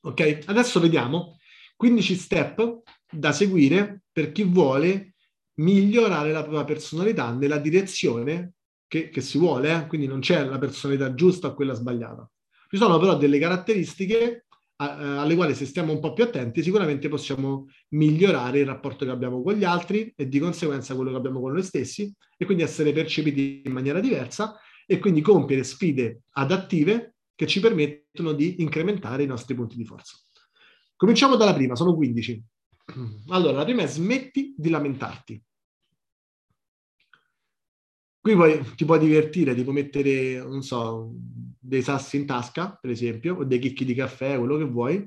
Ok? 0.00 0.40
Adesso 0.46 0.80
vediamo 0.80 1.38
15 1.76 2.14
step 2.14 2.82
da 3.10 3.32
seguire 3.32 4.02
per 4.10 4.32
chi 4.32 4.44
vuole 4.44 5.14
migliorare 5.54 6.32
la 6.32 6.42
propria 6.42 6.64
personalità 6.64 7.32
nella 7.32 7.58
direzione 7.58 8.54
che, 8.92 9.08
che 9.08 9.22
si 9.22 9.38
vuole, 9.38 9.74
eh? 9.74 9.86
quindi 9.86 10.06
non 10.06 10.20
c'è 10.20 10.44
la 10.44 10.58
personalità 10.58 11.14
giusta 11.14 11.48
o 11.48 11.54
quella 11.54 11.72
sbagliata. 11.72 12.30
Ci 12.68 12.76
sono 12.76 12.98
però 12.98 13.16
delle 13.16 13.38
caratteristiche 13.38 14.44
a, 14.76 15.22
alle 15.22 15.34
quali 15.34 15.54
se 15.54 15.64
stiamo 15.64 15.94
un 15.94 15.98
po' 15.98 16.12
più 16.12 16.24
attenti 16.24 16.62
sicuramente 16.62 17.08
possiamo 17.08 17.68
migliorare 17.92 18.58
il 18.58 18.66
rapporto 18.66 19.06
che 19.06 19.10
abbiamo 19.10 19.42
con 19.42 19.54
gli 19.54 19.64
altri 19.64 20.12
e 20.14 20.28
di 20.28 20.38
conseguenza 20.38 20.94
quello 20.94 21.10
che 21.10 21.16
abbiamo 21.16 21.40
con 21.40 21.52
noi 21.52 21.62
stessi 21.62 22.12
e 22.36 22.44
quindi 22.44 22.64
essere 22.64 22.92
percepiti 22.92 23.62
in 23.64 23.72
maniera 23.72 23.98
diversa 23.98 24.60
e 24.84 24.98
quindi 24.98 25.22
compiere 25.22 25.64
sfide 25.64 26.24
adattive 26.32 27.14
che 27.34 27.46
ci 27.46 27.60
permettono 27.60 28.32
di 28.32 28.60
incrementare 28.60 29.22
i 29.22 29.26
nostri 29.26 29.54
punti 29.54 29.74
di 29.74 29.86
forza. 29.86 30.18
Cominciamo 30.96 31.36
dalla 31.36 31.54
prima, 31.54 31.76
sono 31.76 31.94
15. 31.94 32.44
Allora, 33.28 33.56
la 33.56 33.64
prima 33.64 33.84
è 33.84 33.86
smetti 33.86 34.54
di 34.54 34.68
lamentarti. 34.68 35.42
Qui 38.22 38.36
poi 38.36 38.64
ti 38.76 38.84
puoi 38.84 39.00
divertire, 39.00 39.52
ti 39.52 39.64
puoi 39.64 39.74
mettere, 39.74 40.38
non 40.38 40.62
so, 40.62 41.10
dei 41.58 41.82
sassi 41.82 42.16
in 42.16 42.24
tasca, 42.24 42.78
per 42.80 42.92
esempio, 42.92 43.34
o 43.38 43.44
dei 43.44 43.58
chicchi 43.58 43.84
di 43.84 43.94
caffè, 43.94 44.38
quello 44.38 44.56
che 44.58 44.64
vuoi, 44.64 45.04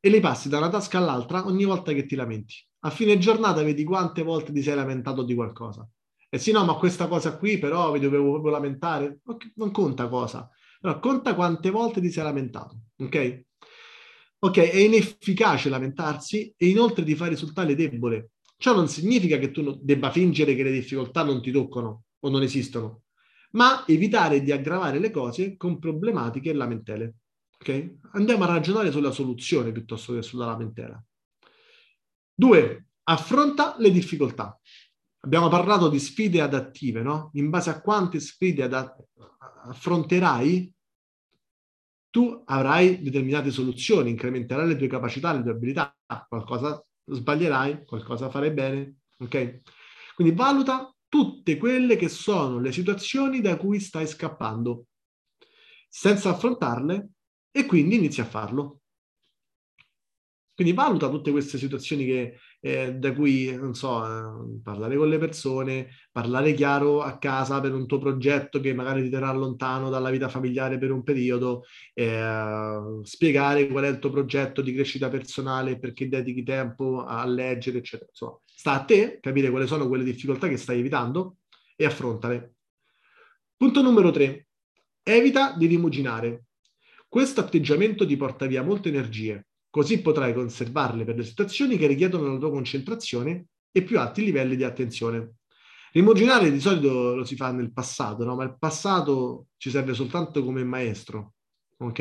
e 0.00 0.08
li 0.08 0.18
passi 0.18 0.48
da 0.48 0.58
una 0.58 0.68
tasca 0.68 0.98
all'altra 0.98 1.46
ogni 1.46 1.62
volta 1.64 1.92
che 1.92 2.06
ti 2.06 2.16
lamenti. 2.16 2.56
A 2.80 2.90
fine 2.90 3.18
giornata 3.18 3.62
vedi 3.62 3.84
quante 3.84 4.24
volte 4.24 4.52
ti 4.52 4.62
sei 4.62 4.74
lamentato 4.74 5.22
di 5.22 5.36
qualcosa. 5.36 5.88
E 6.28 6.38
sì, 6.38 6.50
no, 6.50 6.64
ma 6.64 6.74
questa 6.74 7.06
cosa 7.06 7.36
qui 7.36 7.56
però 7.58 7.92
vi 7.92 8.00
dovevo 8.00 8.30
proprio 8.32 8.50
lamentare. 8.50 9.20
Non 9.54 9.70
conta 9.70 10.08
cosa, 10.08 10.50
però 10.80 10.98
conta 10.98 11.36
quante 11.36 11.70
volte 11.70 12.00
ti 12.00 12.10
sei 12.10 12.24
lamentato, 12.24 12.80
ok? 12.98 13.44
Ok, 14.40 14.58
è 14.58 14.76
inefficace 14.78 15.68
lamentarsi 15.68 16.52
e 16.56 16.66
inoltre 16.66 17.04
ti 17.04 17.14
fa 17.14 17.26
risultare 17.26 17.76
debole. 17.76 18.30
Ciò 18.56 18.74
non 18.74 18.88
significa 18.88 19.38
che 19.38 19.52
tu 19.52 19.78
debba 19.80 20.10
fingere 20.10 20.56
che 20.56 20.64
le 20.64 20.72
difficoltà 20.72 21.22
non 21.22 21.40
ti 21.40 21.52
toccano 21.52 22.06
o 22.20 22.28
non 22.28 22.42
esistono, 22.42 23.02
ma 23.52 23.86
evitare 23.86 24.42
di 24.42 24.52
aggravare 24.52 24.98
le 24.98 25.10
cose 25.10 25.56
con 25.56 25.78
problematiche 25.78 26.50
e 26.50 26.54
lamentele. 26.54 27.14
Ok? 27.58 27.96
Andiamo 28.12 28.44
a 28.44 28.48
ragionare 28.48 28.90
sulla 28.90 29.10
soluzione 29.10 29.72
piuttosto 29.72 30.14
che 30.14 30.22
sulla 30.22 30.46
lamentela. 30.46 31.02
Due, 32.34 32.86
affronta 33.04 33.76
le 33.78 33.90
difficoltà. 33.90 34.58
Abbiamo 35.22 35.48
parlato 35.48 35.88
di 35.90 35.98
sfide 35.98 36.40
adattive, 36.40 37.02
no? 37.02 37.30
In 37.34 37.50
base 37.50 37.68
a 37.68 37.80
quante 37.82 38.18
sfide 38.18 38.62
adat- 38.62 39.04
affronterai, 39.64 40.72
tu 42.08 42.42
avrai 42.46 43.02
determinate 43.02 43.50
soluzioni, 43.50 44.10
incrementerai 44.10 44.66
le 44.66 44.76
tue 44.76 44.88
capacità, 44.88 45.32
le 45.32 45.42
tue 45.42 45.52
abilità, 45.52 45.94
qualcosa 46.26 46.82
sbaglierai, 47.04 47.84
qualcosa 47.84 48.30
farai 48.30 48.50
bene, 48.52 49.00
ok? 49.18 49.60
Quindi 50.14 50.34
valuta 50.34 50.92
tutte 51.10 51.58
quelle 51.58 51.96
che 51.96 52.08
sono 52.08 52.60
le 52.60 52.72
situazioni 52.72 53.40
da 53.40 53.56
cui 53.56 53.80
stai 53.80 54.06
scappando, 54.06 54.86
senza 55.88 56.30
affrontarle 56.30 57.10
e 57.50 57.66
quindi 57.66 57.96
inizi 57.96 58.20
a 58.20 58.24
farlo. 58.24 58.80
Quindi 60.54 60.76
valuta 60.76 61.08
tutte 61.08 61.30
queste 61.30 61.56
situazioni 61.56 62.04
che, 62.04 62.36
eh, 62.60 62.92
da 62.94 63.14
cui, 63.14 63.50
non 63.56 63.74
so, 63.74 64.04
eh, 64.04 64.60
parlare 64.62 64.94
con 64.94 65.08
le 65.08 65.16
persone, 65.16 65.88
parlare 66.12 66.52
chiaro 66.52 67.00
a 67.00 67.16
casa 67.18 67.60
per 67.60 67.72
un 67.72 67.86
tuo 67.86 67.98
progetto 67.98 68.60
che 68.60 68.74
magari 68.74 69.02
ti 69.02 69.08
terrà 69.08 69.32
lontano 69.32 69.88
dalla 69.88 70.10
vita 70.10 70.28
familiare 70.28 70.76
per 70.76 70.92
un 70.92 71.02
periodo, 71.02 71.64
eh, 71.94 73.00
spiegare 73.02 73.68
qual 73.68 73.84
è 73.84 73.88
il 73.88 73.98
tuo 73.98 74.10
progetto 74.10 74.60
di 74.60 74.74
crescita 74.74 75.08
personale 75.08 75.78
perché 75.78 76.08
dedichi 76.08 76.42
tempo 76.42 77.04
a 77.06 77.24
leggere, 77.24 77.78
eccetera. 77.78 78.10
Insomma, 78.10 78.38
sta 78.60 78.72
a 78.72 78.84
te 78.84 79.20
capire 79.22 79.48
quali 79.48 79.66
sono 79.66 79.88
quelle 79.88 80.04
difficoltà 80.04 80.46
che 80.46 80.58
stai 80.58 80.80
evitando 80.80 81.38
e 81.76 81.86
affrontale. 81.86 82.56
Punto 83.56 83.80
numero 83.80 84.10
tre. 84.10 84.48
Evita 85.02 85.54
di 85.56 85.64
rimuginare. 85.64 86.44
Questo 87.08 87.40
atteggiamento 87.40 88.04
ti 88.04 88.18
porta 88.18 88.44
via 88.44 88.62
molte 88.62 88.90
energie 88.90 89.46
Così 89.70 90.02
potrai 90.02 90.34
conservarle 90.34 91.04
per 91.04 91.16
le 91.16 91.22
situazioni 91.22 91.78
che 91.78 91.86
richiedono 91.86 92.32
la 92.32 92.38
tua 92.38 92.50
concentrazione 92.50 93.46
e 93.70 93.82
più 93.82 93.98
alti 93.98 94.24
livelli 94.24 94.56
di 94.56 94.64
attenzione. 94.64 95.36
Rimuginare 95.92 96.50
di 96.50 96.60
solito 96.60 97.14
lo 97.14 97.24
si 97.24 97.34
fa 97.34 97.50
nel 97.52 97.72
passato, 97.72 98.24
no? 98.24 98.34
ma 98.34 98.44
il 98.44 98.58
passato 98.58 99.46
ci 99.56 99.70
serve 99.70 99.94
soltanto 99.94 100.44
come 100.44 100.64
maestro, 100.64 101.34
ok? 101.78 101.96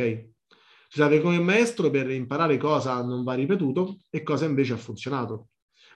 Ci 0.90 0.98
serve 0.98 1.22
come 1.22 1.40
maestro 1.40 1.90
per 1.90 2.10
imparare 2.10 2.58
cosa 2.58 3.02
non 3.04 3.24
va 3.24 3.36
ripetuto 3.36 4.00
e 4.10 4.24
cosa 4.24 4.46
invece 4.46 4.74
ha 4.74 4.78
funzionato. 4.78 5.50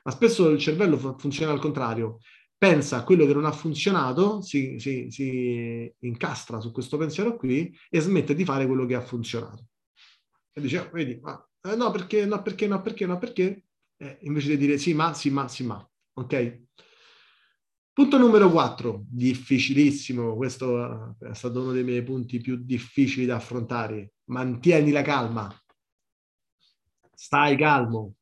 Ma 0.03 0.12
spesso 0.12 0.50
il 0.50 0.60
cervello 0.60 0.98
funziona 1.17 1.51
al 1.51 1.60
contrario, 1.60 2.19
pensa 2.57 2.98
a 2.98 3.03
quello 3.03 3.25
che 3.25 3.33
non 3.33 3.45
ha 3.45 3.51
funzionato, 3.51 4.41
si, 4.41 4.79
si, 4.79 5.07
si 5.10 5.93
incastra 6.00 6.60
su 6.60 6.72
questo 6.72 6.98
pensiero 6.98 7.36
qui 7.36 7.74
e 7.89 8.00
smette 8.00 8.33
di 8.33 8.45
fare 8.45 8.65
quello 8.65 8.86
che 8.86 8.95
ha 8.95 9.01
funzionato. 9.01 9.67
E 10.53 10.62
dice, 10.62 10.79
oh, 10.79 10.89
vedi, 10.91 11.19
ma 11.22 11.45
eh, 11.62 11.75
no 11.75 11.91
perché, 11.91 12.25
no 12.25 12.41
perché, 12.41 12.67
no 12.67 12.81
perché, 12.81 13.05
no 13.05 13.17
perché, 13.17 13.65
eh, 13.98 14.17
invece 14.22 14.50
di 14.50 14.57
dire 14.57 14.77
sì 14.77 14.93
ma, 14.93 15.13
sì 15.13 15.29
ma, 15.29 15.48
sì 15.48 15.65
ma, 15.65 15.89
ok? 16.13 16.62
Punto 17.93 18.17
numero 18.17 18.50
4, 18.50 19.05
difficilissimo, 19.07 20.36
questo 20.36 21.15
è 21.19 21.33
stato 21.33 21.62
uno 21.62 21.72
dei 21.74 21.83
miei 21.83 22.03
punti 22.03 22.39
più 22.39 22.57
difficili 22.57 23.25
da 23.25 23.36
affrontare, 23.36 24.13
mantieni 24.25 24.91
la 24.91 25.01
calma, 25.01 25.53
stai 27.13 27.55
calmo, 27.55 28.15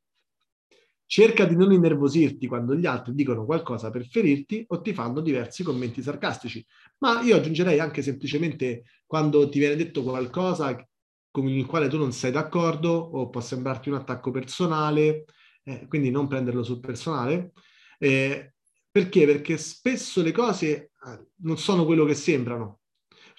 cerca 1.11 1.43
di 1.43 1.57
non 1.57 1.73
innervosirti 1.73 2.47
quando 2.47 2.73
gli 2.73 2.85
altri 2.85 3.13
dicono 3.13 3.43
qualcosa 3.43 3.89
per 3.89 4.07
ferirti 4.07 4.63
o 4.69 4.79
ti 4.79 4.93
fanno 4.93 5.19
diversi 5.19 5.61
commenti 5.61 6.01
sarcastici, 6.01 6.65
ma 6.99 7.21
io 7.21 7.35
aggiungerei 7.35 7.81
anche 7.81 8.01
semplicemente 8.01 8.83
quando 9.05 9.49
ti 9.49 9.59
viene 9.59 9.75
detto 9.75 10.03
qualcosa 10.03 10.73
con 11.29 11.49
il 11.49 11.65
quale 11.65 11.89
tu 11.89 11.97
non 11.97 12.13
sei 12.13 12.31
d'accordo 12.31 12.91
o 12.91 13.29
può 13.29 13.41
sembrarti 13.41 13.89
un 13.89 13.95
attacco 13.95 14.31
personale, 14.31 15.25
eh, 15.65 15.85
quindi 15.89 16.11
non 16.11 16.29
prenderlo 16.29 16.63
sul 16.63 16.79
personale. 16.79 17.51
Eh, 17.99 18.53
perché? 18.89 19.25
Perché 19.25 19.57
spesso 19.57 20.21
le 20.21 20.31
cose 20.31 20.69
eh, 21.05 21.27
non 21.41 21.57
sono 21.57 21.83
quello 21.83 22.05
che 22.05 22.15
sembrano. 22.15 22.80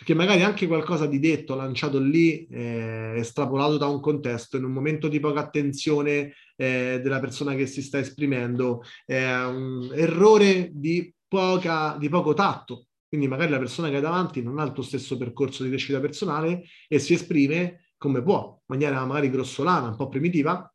Perché 0.02 0.16
magari 0.16 0.42
anche 0.42 0.66
qualcosa 0.66 1.06
di 1.06 1.20
detto, 1.20 1.54
lanciato 1.54 2.00
lì, 2.00 2.44
eh, 2.48 3.12
estrapolato 3.18 3.76
da 3.76 3.86
un 3.86 4.00
contesto, 4.00 4.56
in 4.56 4.64
un 4.64 4.72
momento 4.72 5.06
di 5.06 5.20
poca 5.20 5.38
attenzione 5.38 6.34
eh, 6.56 6.98
della 7.00 7.20
persona 7.20 7.54
che 7.54 7.66
si 7.66 7.82
sta 7.82 8.00
esprimendo, 8.00 8.82
è 9.06 9.22
un 9.44 9.92
errore 9.94 10.70
di, 10.72 11.14
poca, 11.28 11.96
di 12.00 12.08
poco 12.08 12.34
tatto, 12.34 12.86
quindi 13.06 13.28
magari 13.28 13.52
la 13.52 13.60
persona 13.60 13.90
che 13.90 13.94
hai 13.94 14.00
davanti 14.00 14.42
non 14.42 14.58
ha 14.58 14.64
il 14.64 14.72
tuo 14.72 14.82
stesso 14.82 15.16
percorso 15.16 15.62
di 15.62 15.68
crescita 15.68 16.00
personale 16.00 16.64
e 16.88 16.98
si 16.98 17.12
esprime 17.12 17.92
come 17.96 18.24
può, 18.24 18.56
in 18.58 18.64
maniera 18.66 19.06
magari 19.06 19.30
grossolana, 19.30 19.86
un 19.86 19.96
po' 19.96 20.08
primitiva, 20.08 20.68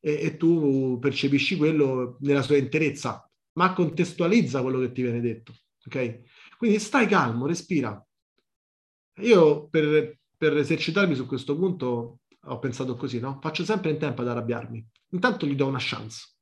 e, 0.00 0.20
e 0.22 0.36
tu 0.38 0.96
percepisci 0.98 1.58
quello 1.58 2.16
nella 2.20 2.40
sua 2.40 2.56
interezza, 2.56 3.30
ma 3.58 3.74
contestualizza 3.74 4.62
quello 4.62 4.80
che 4.80 4.92
ti 4.92 5.02
viene 5.02 5.20
detto. 5.20 5.52
Ok? 5.84 6.22
Quindi 6.56 6.78
stai 6.78 7.06
calmo, 7.06 7.46
respira. 7.46 8.02
Io 9.22 9.68
per, 9.68 10.18
per 10.36 10.56
esercitarmi 10.56 11.14
su 11.14 11.26
questo 11.26 11.56
punto 11.56 12.20
ho 12.44 12.58
pensato 12.58 12.96
così, 12.96 13.20
no? 13.20 13.38
Faccio 13.40 13.64
sempre 13.64 13.90
in 13.90 13.98
tempo 13.98 14.22
ad 14.22 14.28
arrabbiarmi. 14.28 14.86
Intanto 15.10 15.46
gli 15.46 15.54
do 15.54 15.66
una 15.66 15.78
chance 15.80 16.34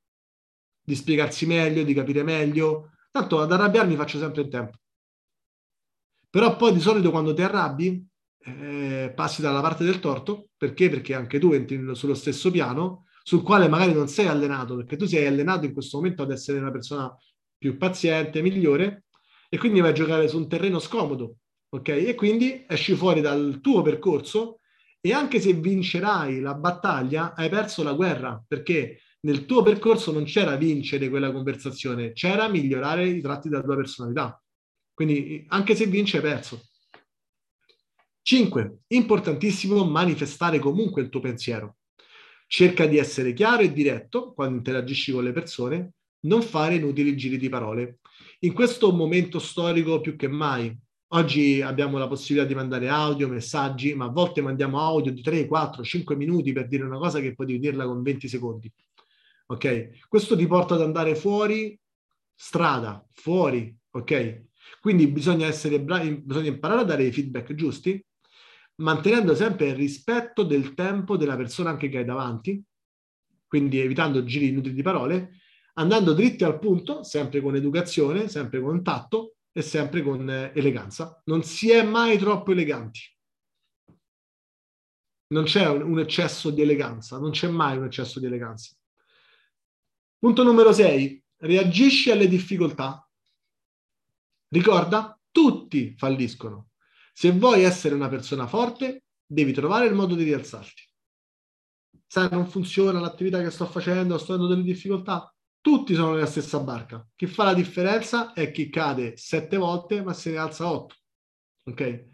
di 0.82 0.94
spiegarsi 0.94 1.46
meglio, 1.46 1.82
di 1.82 1.94
capire 1.94 2.22
meglio. 2.22 2.92
Tanto 3.10 3.40
ad 3.40 3.52
arrabbiarmi 3.52 3.96
faccio 3.96 4.18
sempre 4.18 4.42
in 4.42 4.50
tempo. 4.50 4.78
Però 6.30 6.56
poi 6.56 6.72
di 6.72 6.80
solito 6.80 7.10
quando 7.10 7.34
ti 7.34 7.42
arrabbi, 7.42 8.06
eh, 8.40 9.12
passi 9.14 9.42
dalla 9.42 9.60
parte 9.60 9.84
del 9.84 10.00
torto. 10.00 10.48
Perché? 10.56 10.88
Perché 10.88 11.14
anche 11.14 11.38
tu 11.38 11.52
entri 11.52 11.94
sullo 11.94 12.14
stesso 12.14 12.50
piano, 12.50 13.06
sul 13.22 13.42
quale 13.42 13.68
magari 13.68 13.92
non 13.92 14.08
sei 14.08 14.26
allenato, 14.26 14.76
perché 14.76 14.96
tu 14.96 15.06
sei 15.06 15.26
allenato 15.26 15.66
in 15.66 15.72
questo 15.72 15.98
momento 15.98 16.22
ad 16.22 16.30
essere 16.30 16.58
una 16.58 16.70
persona 16.70 17.14
più 17.58 17.76
paziente, 17.76 18.40
migliore, 18.40 19.04
e 19.48 19.58
quindi 19.58 19.80
vai 19.80 19.90
a 19.90 19.94
giocare 19.94 20.28
su 20.28 20.38
un 20.38 20.48
terreno 20.48 20.78
scomodo, 20.78 21.36
ok? 21.70 21.88
E 21.88 22.14
quindi 22.14 22.64
esci 22.66 22.94
fuori 22.94 23.20
dal 23.20 23.60
tuo 23.60 23.82
percorso 23.82 24.60
e 25.00 25.12
anche 25.12 25.40
se 25.40 25.52
vincerai 25.52 26.40
la 26.40 26.54
battaglia, 26.54 27.34
hai 27.34 27.48
perso 27.48 27.82
la 27.82 27.92
guerra, 27.92 28.42
perché 28.46 29.00
nel 29.20 29.46
tuo 29.46 29.62
percorso 29.62 30.12
non 30.12 30.24
c'era 30.24 30.56
vincere 30.56 31.08
quella 31.08 31.32
conversazione, 31.32 32.12
c'era 32.12 32.48
migliorare 32.48 33.06
i 33.06 33.20
tratti 33.20 33.48
della 33.48 33.62
tua 33.62 33.76
personalità. 33.76 34.40
Quindi 34.92 35.44
anche 35.48 35.74
se 35.74 35.86
vince 35.86 36.16
hai 36.16 36.22
perso. 36.22 36.68
5. 38.22 38.80
Importantissimo 38.88 39.84
manifestare 39.84 40.58
comunque 40.58 41.02
il 41.02 41.08
tuo 41.08 41.20
pensiero. 41.20 41.76
Cerca 42.46 42.86
di 42.86 42.98
essere 42.98 43.32
chiaro 43.32 43.62
e 43.62 43.72
diretto 43.72 44.32
quando 44.32 44.56
interagisci 44.56 45.12
con 45.12 45.24
le 45.24 45.32
persone, 45.32 45.92
non 46.20 46.42
fare 46.42 46.74
inutili 46.74 47.16
giri 47.16 47.38
di 47.38 47.48
parole. 47.48 48.00
In 48.40 48.52
questo 48.52 48.92
momento 48.92 49.38
storico 49.38 50.00
più 50.00 50.16
che 50.16 50.28
mai, 50.28 50.76
oggi 51.08 51.62
abbiamo 51.62 51.98
la 51.98 52.08
possibilità 52.08 52.46
di 52.46 52.54
mandare 52.54 52.88
audio, 52.88 53.28
messaggi, 53.28 53.94
ma 53.94 54.06
a 54.06 54.10
volte 54.10 54.40
mandiamo 54.40 54.80
audio 54.80 55.12
di 55.12 55.22
3, 55.22 55.46
4, 55.46 55.82
5 55.82 56.16
minuti 56.16 56.52
per 56.52 56.66
dire 56.66 56.84
una 56.84 56.98
cosa 56.98 57.20
che 57.20 57.34
potevi 57.34 57.58
dirla 57.58 57.84
con 57.84 58.02
20 58.02 58.28
secondi. 58.28 58.72
Ok? 59.46 60.06
Questo 60.08 60.36
ti 60.36 60.46
porta 60.46 60.74
ad 60.74 60.82
andare 60.82 61.14
fuori 61.14 61.78
strada, 62.34 63.04
fuori, 63.10 63.74
ok? 63.90 64.46
Quindi 64.80 65.08
bisogna 65.08 65.46
essere 65.46 65.80
bravi, 65.80 66.20
bisogna 66.20 66.48
imparare 66.48 66.82
a 66.82 66.84
dare 66.84 67.04
i 67.04 67.12
feedback 67.12 67.54
giusti, 67.54 68.04
mantenendo 68.76 69.34
sempre 69.34 69.68
il 69.68 69.74
rispetto 69.74 70.42
del 70.42 70.74
tempo 70.74 71.16
della 71.16 71.36
persona 71.36 71.70
anche 71.70 71.88
che 71.88 71.98
hai 71.98 72.04
davanti, 72.04 72.62
quindi 73.46 73.80
evitando 73.80 74.22
giri 74.24 74.48
inutili 74.48 74.74
di 74.74 74.82
parole, 74.82 75.38
andando 75.74 76.12
dritti 76.12 76.44
al 76.44 76.58
punto, 76.58 77.02
sempre 77.02 77.40
con 77.40 77.56
educazione, 77.56 78.28
sempre 78.28 78.60
con 78.60 78.82
tatto 78.82 79.37
e 79.58 79.62
sempre 79.62 80.02
con 80.02 80.30
eh, 80.30 80.52
eleganza. 80.54 81.20
Non 81.24 81.42
si 81.42 81.72
è 81.72 81.82
mai 81.82 82.16
troppo 82.16 82.52
eleganti. 82.52 83.00
Non 85.30 85.44
c'è 85.44 85.68
un, 85.68 85.98
eccesso 85.98 86.50
di 86.50 86.62
eleganza, 86.62 87.18
non 87.18 87.32
c'è 87.32 87.48
mai 87.48 87.76
un 87.76 87.84
eccesso 87.84 88.20
di 88.20 88.26
eleganza. 88.26 88.72
Punto 90.16 90.44
numero 90.44 90.72
6. 90.72 91.24
Reagisci 91.38 92.12
alle 92.12 92.28
difficoltà. 92.28 93.04
Ricorda, 94.48 95.20
tutti 95.32 95.96
falliscono. 95.96 96.68
Se 97.12 97.32
vuoi 97.32 97.64
essere 97.64 97.96
una 97.96 98.08
persona 98.08 98.46
forte, 98.46 99.06
devi 99.26 99.52
trovare 99.52 99.86
il 99.86 99.94
modo 99.94 100.14
di 100.14 100.22
rialzarti. 100.22 100.82
Sai, 102.06 102.28
non 102.30 102.46
funziona 102.46 103.00
l'attività 103.00 103.42
che 103.42 103.50
sto 103.50 103.66
facendo, 103.66 104.18
sto 104.18 104.34
avendo 104.34 104.54
delle 104.54 104.62
difficoltà. 104.62 105.32
Tutti 105.60 105.94
sono 105.94 106.12
nella 106.12 106.26
stessa 106.26 106.60
barca. 106.60 107.06
Chi 107.14 107.26
fa 107.26 107.44
la 107.44 107.54
differenza 107.54 108.32
è 108.32 108.50
chi 108.50 108.70
cade 108.70 109.16
sette 109.16 109.56
volte 109.56 110.02
ma 110.02 110.12
se 110.12 110.30
ne 110.30 110.38
alza 110.38 110.70
otto. 110.70 110.94
Ok? 111.64 112.06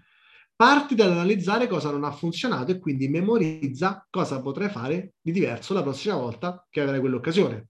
Parti 0.57 0.95
dall'analizzare 0.95 1.67
cosa 1.67 1.91
non 1.91 2.05
ha 2.05 2.13
funzionato 2.13 2.71
e 2.71 2.79
quindi 2.79 3.09
memorizza 3.09 4.07
cosa 4.09 4.41
potrai 4.41 4.69
fare 4.69 5.15
di 5.21 5.33
diverso 5.33 5.75
la 5.75 5.83
prossima 5.83 6.15
volta 6.15 6.67
che 6.71 6.81
avrai 6.81 7.01
quell'occasione. 7.01 7.69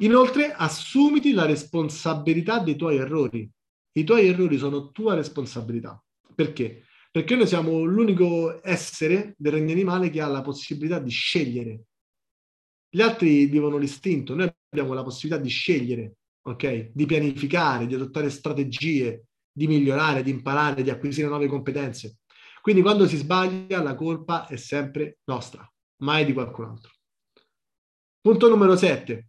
Inoltre, 0.00 0.52
assumiti 0.52 1.32
la 1.32 1.44
responsabilità 1.44 2.60
dei 2.60 2.76
tuoi 2.76 2.98
errori. 2.98 3.50
I 3.92 4.04
tuoi 4.04 4.28
errori 4.28 4.56
sono 4.58 4.92
tua 4.92 5.14
responsabilità. 5.14 6.00
Perché? 6.34 6.84
Perché 7.10 7.34
noi 7.34 7.48
siamo 7.48 7.82
l'unico 7.82 8.60
essere 8.62 9.34
del 9.36 9.52
regno 9.52 9.72
animale 9.72 10.10
che 10.10 10.20
ha 10.20 10.28
la 10.28 10.42
possibilità 10.42 11.00
di 11.00 11.10
scegliere. 11.10 11.86
Gli 12.90 13.02
altri 13.02 13.46
vivono 13.46 13.76
l'istinto, 13.76 14.34
noi 14.34 14.50
abbiamo 14.70 14.94
la 14.94 15.02
possibilità 15.02 15.42
di 15.42 15.50
scegliere, 15.50 16.14
ok? 16.42 16.90
Di 16.92 17.06
pianificare, 17.06 17.86
di 17.86 17.94
adottare 17.94 18.30
strategie, 18.30 19.26
di 19.52 19.66
migliorare, 19.66 20.22
di 20.22 20.30
imparare, 20.30 20.82
di 20.82 20.90
acquisire 20.90 21.28
nuove 21.28 21.48
competenze. 21.48 22.18
Quindi 22.62 22.80
quando 22.82 23.06
si 23.06 23.16
sbaglia 23.16 23.82
la 23.82 23.94
colpa 23.94 24.46
è 24.46 24.56
sempre 24.56 25.18
nostra, 25.24 25.70
mai 26.02 26.24
di 26.24 26.32
qualcun 26.32 26.66
altro. 26.66 26.92
Punto 28.20 28.48
numero 28.48 28.76
7. 28.76 29.28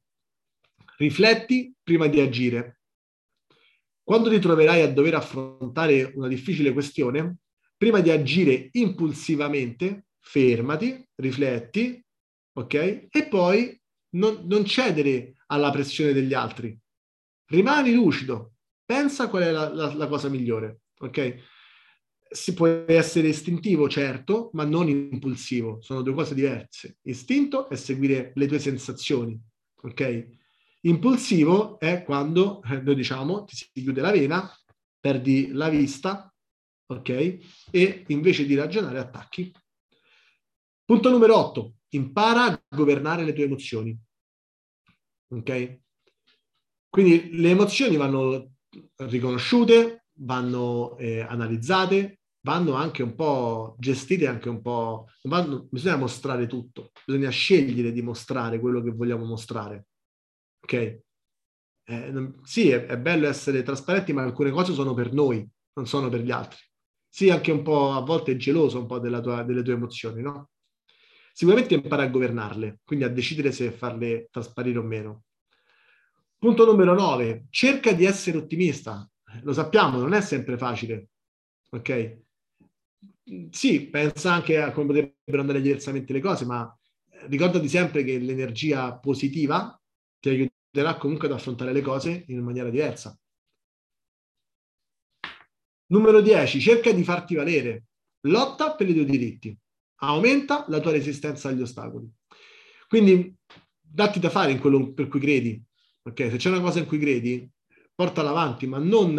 Rifletti 0.98 1.74
prima 1.82 2.08
di 2.08 2.20
agire. 2.20 2.82
Quando 4.04 4.30
ti 4.30 4.40
troverai 4.40 4.82
a 4.82 4.92
dover 4.92 5.16
affrontare 5.16 6.12
una 6.16 6.28
difficile 6.28 6.74
questione, 6.74 7.38
prima 7.78 8.00
di 8.00 8.10
agire 8.10 8.70
impulsivamente, 8.72 10.08
fermati, 10.20 11.08
rifletti, 11.16 12.04
ok? 12.60 13.08
E 13.10 13.28
poi 13.30 13.80
non, 14.12 14.44
non 14.46 14.66
cedere 14.66 15.36
alla 15.48 15.72
pressione 15.72 16.14
degli 16.14 16.34
altri. 16.34 16.78
Rimani 17.46 17.94
lucido, 17.94 18.54
pensa 18.86 19.30
qual 19.30 19.44
è 19.44 19.52
la, 19.52 19.74
la, 19.74 19.94
la 19.94 20.08
cosa 20.08 20.30
migliore, 20.30 20.82
ok? 21.00 21.48
Si 22.32 22.54
può 22.54 22.68
essere 22.68 23.30
istintivo, 23.30 23.90
certo, 23.90 24.52
ma 24.54 24.64
non 24.64 24.88
impulsivo, 24.88 25.80
sono 25.82 26.02
due 26.02 26.14
cose 26.14 26.36
diverse. 26.36 26.98
Istinto 27.04 27.70
è 27.70 27.76
seguire 27.76 28.32
le 28.36 28.48
tue 28.48 28.60
sensazioni, 28.60 29.40
ok? 29.82 30.28
Impulsivo 30.82 31.80
è 31.80 32.04
quando, 32.04 32.62
eh, 32.64 32.82
noi 32.82 32.96
diciamo, 32.96 33.46
ti 33.46 33.56
si 33.56 33.68
chiude 33.74 34.02
la 34.02 34.12
vena, 34.12 34.50
perdi 35.00 35.52
la 35.52 35.70
vista, 35.70 36.32
ok? 36.88 37.38
E 37.72 38.04
invece 38.08 38.46
di 38.46 38.56
ragionare 38.56 39.00
attacchi. 39.00 39.52
Punto 40.86 41.10
numero 41.10 41.36
8. 41.38 41.74
Impara 41.90 42.46
a 42.46 42.62
governare 42.70 43.24
le 43.24 43.34
tue 43.34 43.46
emozioni. 43.46 43.98
Ok? 45.32 45.80
Quindi 46.90 47.38
le 47.38 47.50
emozioni 47.50 47.96
vanno 47.98 48.54
riconosciute, 48.98 50.06
vanno 50.20 50.98
eh, 50.98 51.22
analizzate, 51.22 52.20
vanno 52.42 52.74
anche 52.74 53.04
un 53.04 53.16
po' 53.16 53.76
gestite, 53.80 54.28
anche 54.28 54.50
un 54.50 54.62
po'... 54.62 55.08
Vanno, 55.24 55.68
bisogna 55.70 55.98
mostrare 55.98 56.48
tutto, 56.48 56.92
bisogna 57.06 57.30
scegliere 57.30 57.92
di 57.92 58.02
mostrare 58.02 58.60
quello 58.60 58.82
che 58.82 58.92
vogliamo 58.92 59.26
mostrare 59.26 59.86
ok? 60.60 61.02
Eh, 61.86 62.34
sì, 62.44 62.70
è, 62.70 62.86
è, 62.86 62.98
bello 62.98 63.28
essere 63.28 63.64
trasparenti, 63.64 64.14
ma 64.14 64.24
alcune 64.24 64.52
cose 64.52 64.74
sono 64.74 64.94
per 64.94 65.12
noi, 65.14 65.48
non 65.74 65.88
sono 65.88 66.10
per 66.10 66.22
gli 66.22 66.32
altri. 66.32 66.60
Sì, 67.08 67.30
anche 67.30 67.52
un 67.52 67.64
po' 67.64 67.92
a 67.92 68.02
volte 68.02 68.38
geloso 68.38 68.80
un 68.80 68.86
po' 68.86 69.00
tua, 69.00 69.44
delle 69.44 69.64
tue 69.64 69.74
emozioni, 69.74 70.22
no? 70.22 70.50
Sicuramente 71.34 71.74
impara 71.74 72.04
a 72.04 72.08
governarle, 72.08 72.80
quindi 72.84 73.06
a 73.06 73.10
decidere 73.10 73.52
se 73.52 73.72
farle 73.72 74.28
trasparire 74.32 74.80
o 74.80 74.84
meno. 74.84 75.24
Punto 76.38 76.66
numero 76.66 76.94
9, 76.94 77.48
cerca 77.50 77.92
di 77.92 78.06
essere 78.06 78.38
ottimista. 78.38 79.10
Lo 79.44 79.54
sappiamo, 79.54 80.00
non 80.00 80.14
è 80.14 80.22
sempre 80.22 80.58
facile, 80.58 81.10
ok? 81.72 82.22
Sì, 83.52 83.88
pensa 83.90 84.34
anche 84.34 84.60
a 84.60 84.72
come 84.72 84.88
potrebbero 84.88 85.42
andare 85.42 85.62
diversamente 85.62 86.14
le 86.14 86.20
cose, 86.20 86.46
ma 86.46 86.78
ricordati 87.28 87.68
sempre 87.68 88.04
che 88.04 88.18
l'energia 88.18 88.98
positiva 88.98 89.80
ti 90.20 90.30
aiuterà 90.30 90.98
comunque 90.98 91.28
ad 91.28 91.34
affrontare 91.34 91.74
le 91.74 91.82
cose 91.82 92.24
in 92.28 92.40
maniera 92.40 92.70
diversa. 92.70 93.18
Numero 95.88 96.22
10, 96.22 96.60
cerca 96.60 96.92
di 96.92 97.04
farti 97.04 97.36
valere. 97.36 97.86
Lotta 98.22 98.76
per 98.76 98.90
i 98.90 98.94
tuoi 98.94 99.06
diritti. 99.06 99.58
Aumenta 100.00 100.66
la 100.70 100.80
tua 100.80 100.92
resistenza 100.92 101.50
agli 101.50 101.62
ostacoli. 101.62 102.10
Quindi 102.88 103.36
datti 103.80 104.20
da 104.20 104.30
fare 104.30 104.52
in 104.52 104.60
quello 104.60 104.94
per 104.94 105.08
cui 105.08 105.20
credi. 105.20 105.62
Okay? 106.02 106.30
Se 106.32 106.38
c'è 106.38 106.50
una 106.50 106.62
cosa 106.62 106.80
in 106.80 106.86
cui 106.86 107.00
credi, 107.00 107.50
portala 107.94 108.30
avanti, 108.30 108.66
ma 108.66 108.78
non 108.78 109.18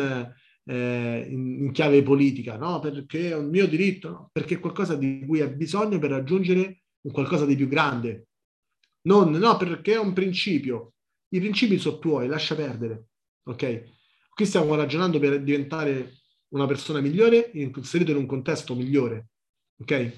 eh, 0.65 1.27
in, 1.29 1.65
in, 1.65 1.73
chiave 1.73 2.03
politica, 2.03 2.57
no? 2.57 2.81
Perché 2.81 3.31
è 3.31 3.37
un 3.37 3.49
mio 3.49 3.67
diritto, 3.67 4.09
no? 4.09 4.31
Perché 4.33 4.55
è 4.55 4.61
qualcosa 4.61 4.95
di 4.95 5.25
cui 5.27 5.41
hai 5.41 5.55
bisogno 5.55 5.99
per 5.99 6.11
raggiungere 6.11 6.83
un 7.03 7.13
qualcosa 7.13 7.47
di 7.47 7.57
più 7.57 7.69
grande, 7.69 8.29
non, 9.03 9.31
no, 9.31 9.57
perché 9.57 9.95
è 9.95 9.99
un 9.99 10.13
principio. 10.13 10.95
I 11.29 11.39
principi 11.39 11.79
sono 11.79 11.99
tuoi, 11.99 12.27
lascia 12.27 12.55
perdere. 12.55 13.07
Ok? 13.45 13.85
Qui 14.35 14.47
stiamo 14.47 14.75
ragionando 14.75 15.19
per 15.19 15.43
diventare 15.43 16.19
una 16.49 16.67
persona 16.67 17.01
migliore 17.01 17.51
inserito 17.55 18.11
in 18.11 18.19
un 18.19 18.27
contesto 18.27 18.75
migliore. 18.75 19.29
Ok? 19.81 20.13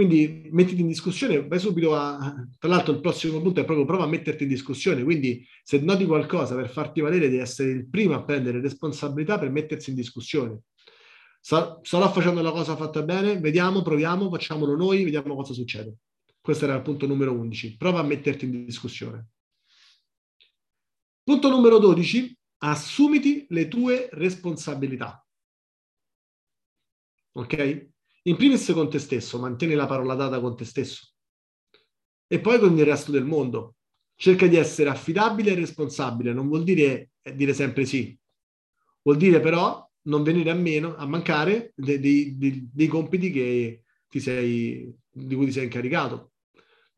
Quindi 0.00 0.48
mettiti 0.50 0.80
in 0.80 0.86
discussione, 0.86 1.46
vai 1.46 1.58
subito 1.58 1.94
a... 1.94 2.34
Tra 2.58 2.70
l'altro 2.70 2.94
il 2.94 3.02
prossimo 3.02 3.38
punto 3.42 3.60
è 3.60 3.66
proprio 3.66 3.84
prova 3.84 4.04
a 4.04 4.06
metterti 4.06 4.44
in 4.44 4.48
discussione, 4.48 5.02
quindi 5.02 5.46
se 5.62 5.78
noti 5.80 6.06
qualcosa 6.06 6.54
per 6.54 6.70
farti 6.70 7.02
valere 7.02 7.28
devi 7.28 7.36
essere 7.36 7.68
il 7.68 7.86
primo 7.86 8.14
a 8.14 8.24
prendere 8.24 8.62
responsabilità 8.62 9.38
per 9.38 9.50
mettersi 9.50 9.90
in 9.90 9.96
discussione. 9.96 10.62
Sarò 11.38 11.82
facendo 12.10 12.40
la 12.40 12.50
cosa 12.50 12.76
fatta 12.76 13.02
bene? 13.02 13.38
Vediamo, 13.40 13.82
proviamo, 13.82 14.30
facciamolo 14.30 14.74
noi, 14.74 15.04
vediamo 15.04 15.34
cosa 15.34 15.52
succede. 15.52 15.96
Questo 16.40 16.64
era 16.64 16.76
il 16.76 16.82
punto 16.82 17.06
numero 17.06 17.34
11. 17.34 17.76
Prova 17.76 18.00
a 18.00 18.02
metterti 18.02 18.46
in 18.46 18.64
discussione. 18.64 19.26
Punto 21.22 21.50
numero 21.50 21.78
12. 21.78 22.38
Assumiti 22.62 23.44
le 23.50 23.68
tue 23.68 24.08
responsabilità. 24.12 25.22
ok? 27.32 27.88
In 28.30 28.36
primis 28.36 28.70
con 28.72 28.88
te 28.88 29.00
stesso, 29.00 29.40
mantieni 29.40 29.74
la 29.74 29.86
parola 29.86 30.14
data 30.14 30.38
con 30.38 30.56
te 30.56 30.64
stesso. 30.64 31.14
E 32.28 32.38
poi 32.38 32.60
con 32.60 32.78
il 32.78 32.84
resto 32.84 33.10
del 33.10 33.24
mondo. 33.24 33.74
Cerca 34.14 34.46
di 34.46 34.54
essere 34.54 34.88
affidabile 34.88 35.50
e 35.50 35.54
responsabile, 35.56 36.32
non 36.32 36.46
vuol 36.46 36.62
dire 36.62 37.10
eh, 37.22 37.34
dire 37.34 37.52
sempre 37.54 37.84
sì. 37.84 38.16
Vuol 39.02 39.16
dire 39.16 39.40
però 39.40 39.84
non 40.02 40.22
venire 40.22 40.50
a 40.50 40.54
meno, 40.54 40.94
a 40.94 41.06
mancare 41.06 41.72
dei, 41.74 41.98
dei, 41.98 42.68
dei 42.72 42.86
compiti 42.86 43.32
che 43.32 43.82
ti 44.08 44.20
sei, 44.20 44.94
di 45.10 45.34
cui 45.34 45.46
ti 45.46 45.52
sei 45.52 45.64
incaricato. 45.64 46.34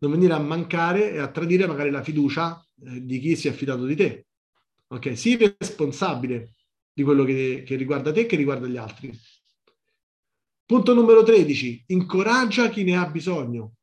Non 0.01 0.11
venire 0.11 0.35
a 0.35 0.39
mancare 0.39 1.13
e 1.13 1.19
a 1.19 1.31
tradire 1.31 1.67
magari 1.67 1.89
la 1.89 2.03
fiducia 2.03 2.63
eh, 2.85 3.03
di 3.03 3.19
chi 3.21 3.37
si 3.37 3.49
è 3.49 3.53
affidato 3.53 3.87
di 3.87 3.97
te. 3.97 4.27
Ok? 4.89 5.17
Sii 5.17 5.57
responsabile 5.59 6.57
di 6.93 7.03
quello 7.03 7.25
che, 7.25 7.63
che 7.65 7.77
riguarda 7.77 8.13
te 8.13 8.21
e 8.21 8.27
che 8.27 8.37
riguarda 8.37 8.67
gli 8.67 8.77
altri. 8.77 9.19
Punto 10.73 10.95
numero 10.95 11.23
13. 11.23 11.85
Incoraggia 11.89 12.71
chi 12.71 12.83
ne 12.83 12.97
ha 12.97 13.05
bisogno. 13.05 13.75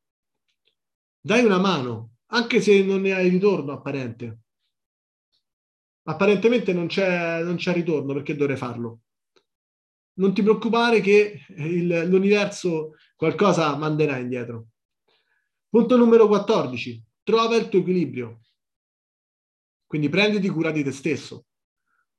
Dai 1.20 1.44
una 1.44 1.60
mano, 1.60 2.16
anche 2.32 2.60
se 2.60 2.82
non 2.82 3.02
ne 3.02 3.12
hai 3.12 3.28
ritorno 3.28 3.70
apparente. 3.70 4.40
Apparentemente 6.08 6.72
non 6.72 6.88
c'è, 6.88 7.44
non 7.44 7.54
c'è 7.54 7.72
ritorno, 7.74 8.12
perché 8.12 8.34
dovrei 8.34 8.56
farlo? 8.56 9.02
Non 10.14 10.34
ti 10.34 10.42
preoccupare 10.42 11.00
che 11.00 11.44
il, 11.58 12.08
l'universo 12.08 12.96
qualcosa 13.14 13.76
manderà 13.76 14.16
indietro. 14.16 14.70
Punto 15.68 15.96
numero 15.96 16.26
14. 16.26 17.04
Trova 17.22 17.54
il 17.54 17.68
tuo 17.68 17.78
equilibrio. 17.78 18.40
Quindi 19.86 20.08
prenditi 20.08 20.48
cura 20.48 20.72
di 20.72 20.82
te 20.82 20.90
stesso. 20.90 21.44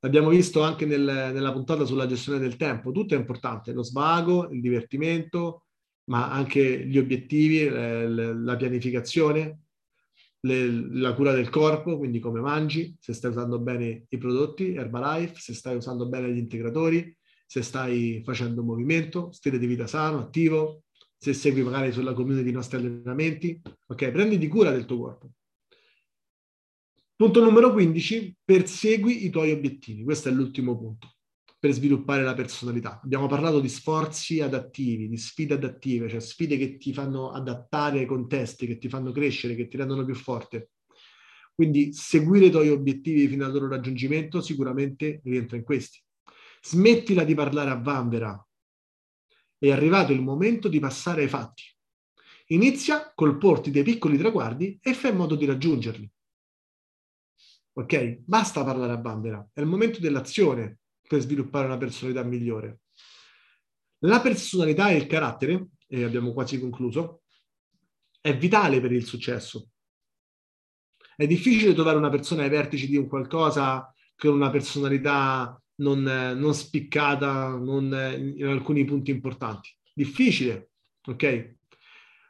L'abbiamo 0.04 0.30
visto 0.30 0.62
anche 0.62 0.84
nel, 0.84 1.00
nella 1.00 1.52
puntata 1.52 1.84
sulla 1.84 2.06
gestione 2.06 2.40
del 2.40 2.56
tempo. 2.56 2.90
Tutto 2.90 3.14
è 3.14 3.18
importante, 3.18 3.72
lo 3.72 3.84
svago, 3.84 4.48
il 4.50 4.60
divertimento, 4.60 5.66
ma 6.10 6.30
anche 6.30 6.84
gli 6.86 6.98
obiettivi, 6.98 7.60
eh, 7.60 8.08
la 8.08 8.56
pianificazione, 8.56 9.60
le, 10.40 10.88
la 10.98 11.14
cura 11.14 11.32
del 11.32 11.50
corpo, 11.50 11.98
quindi 11.98 12.18
come 12.18 12.40
mangi, 12.40 12.96
se 12.98 13.12
stai 13.12 13.30
usando 13.30 13.60
bene 13.60 14.06
i 14.08 14.18
prodotti 14.18 14.74
Herbalife, 14.74 15.34
se 15.36 15.54
stai 15.54 15.76
usando 15.76 16.08
bene 16.08 16.32
gli 16.32 16.38
integratori, 16.38 17.16
se 17.46 17.62
stai 17.62 18.22
facendo 18.24 18.64
movimento, 18.64 19.30
stile 19.30 19.58
di 19.58 19.66
vita 19.66 19.86
sano, 19.86 20.18
attivo, 20.18 20.82
se 21.16 21.32
segui 21.32 21.62
magari 21.62 21.92
sulla 21.92 22.12
community 22.12 22.48
i 22.48 22.52
nostri 22.52 22.78
allenamenti. 22.78 23.62
Ok, 23.86 24.10
prenditi 24.10 24.48
cura 24.48 24.72
del 24.72 24.84
tuo 24.84 24.98
corpo. 24.98 25.30
Punto 27.22 27.40
numero 27.40 27.72
15, 27.72 28.38
persegui 28.44 29.24
i 29.24 29.30
tuoi 29.30 29.52
obiettivi. 29.52 30.02
Questo 30.02 30.28
è 30.28 30.32
l'ultimo 30.32 30.76
punto 30.76 31.18
per 31.56 31.70
sviluppare 31.70 32.24
la 32.24 32.34
personalità. 32.34 33.00
Abbiamo 33.00 33.28
parlato 33.28 33.60
di 33.60 33.68
sforzi 33.68 34.40
adattivi, 34.40 35.08
di 35.08 35.16
sfide 35.16 35.54
adattive, 35.54 36.08
cioè 36.08 36.18
sfide 36.18 36.58
che 36.58 36.78
ti 36.78 36.92
fanno 36.92 37.30
adattare 37.30 38.00
ai 38.00 38.06
contesti, 38.06 38.66
che 38.66 38.76
ti 38.76 38.88
fanno 38.88 39.12
crescere, 39.12 39.54
che 39.54 39.68
ti 39.68 39.76
rendono 39.76 40.04
più 40.04 40.16
forte. 40.16 40.70
Quindi 41.54 41.92
seguire 41.92 42.46
i 42.46 42.50
tuoi 42.50 42.70
obiettivi 42.70 43.28
fino 43.28 43.44
al 43.44 43.52
loro 43.52 43.68
raggiungimento 43.68 44.40
sicuramente 44.40 45.20
rientra 45.22 45.56
in 45.56 45.62
questi. 45.62 46.02
Smettila 46.60 47.22
di 47.22 47.36
parlare 47.36 47.70
a 47.70 47.80
vanvera. 47.80 48.48
È 49.58 49.70
arrivato 49.70 50.12
il 50.12 50.22
momento 50.22 50.66
di 50.66 50.80
passare 50.80 51.22
ai 51.22 51.28
fatti. 51.28 51.62
Inizia 52.46 53.12
col 53.14 53.38
porti 53.38 53.70
dei 53.70 53.84
piccoli 53.84 54.18
traguardi 54.18 54.76
e 54.82 54.92
fai 54.92 55.12
in 55.12 55.18
modo 55.18 55.36
di 55.36 55.44
raggiungerli. 55.44 56.10
Ok? 57.74 58.18
Basta 58.24 58.64
parlare 58.64 58.92
a 58.92 59.00
vanvera, 59.00 59.46
è 59.52 59.60
il 59.60 59.66
momento 59.66 60.00
dell'azione, 60.00 60.78
per 61.06 61.20
sviluppare 61.20 61.66
una 61.66 61.76
personalità 61.76 62.22
migliore. 62.22 62.80
La 64.04 64.20
personalità 64.20 64.90
e 64.90 64.96
il 64.96 65.06
carattere, 65.06 65.68
e 65.86 66.04
abbiamo 66.04 66.32
quasi 66.32 66.58
concluso, 66.58 67.22
è 68.20 68.36
vitale 68.36 68.80
per 68.80 68.92
il 68.92 69.04
successo. 69.04 69.68
È 71.14 71.26
difficile 71.26 71.74
trovare 71.74 71.98
una 71.98 72.08
persona 72.08 72.42
ai 72.42 72.48
vertici 72.48 72.86
di 72.86 72.96
un 72.96 73.06
qualcosa 73.06 73.92
con 74.16 74.32
una 74.32 74.50
personalità 74.50 75.60
non, 75.76 76.02
non 76.02 76.54
spiccata 76.54 77.48
non, 77.48 78.34
in 78.36 78.46
alcuni 78.46 78.84
punti 78.84 79.10
importanti. 79.10 79.76
Difficile, 79.92 80.70
ok? 81.06 81.56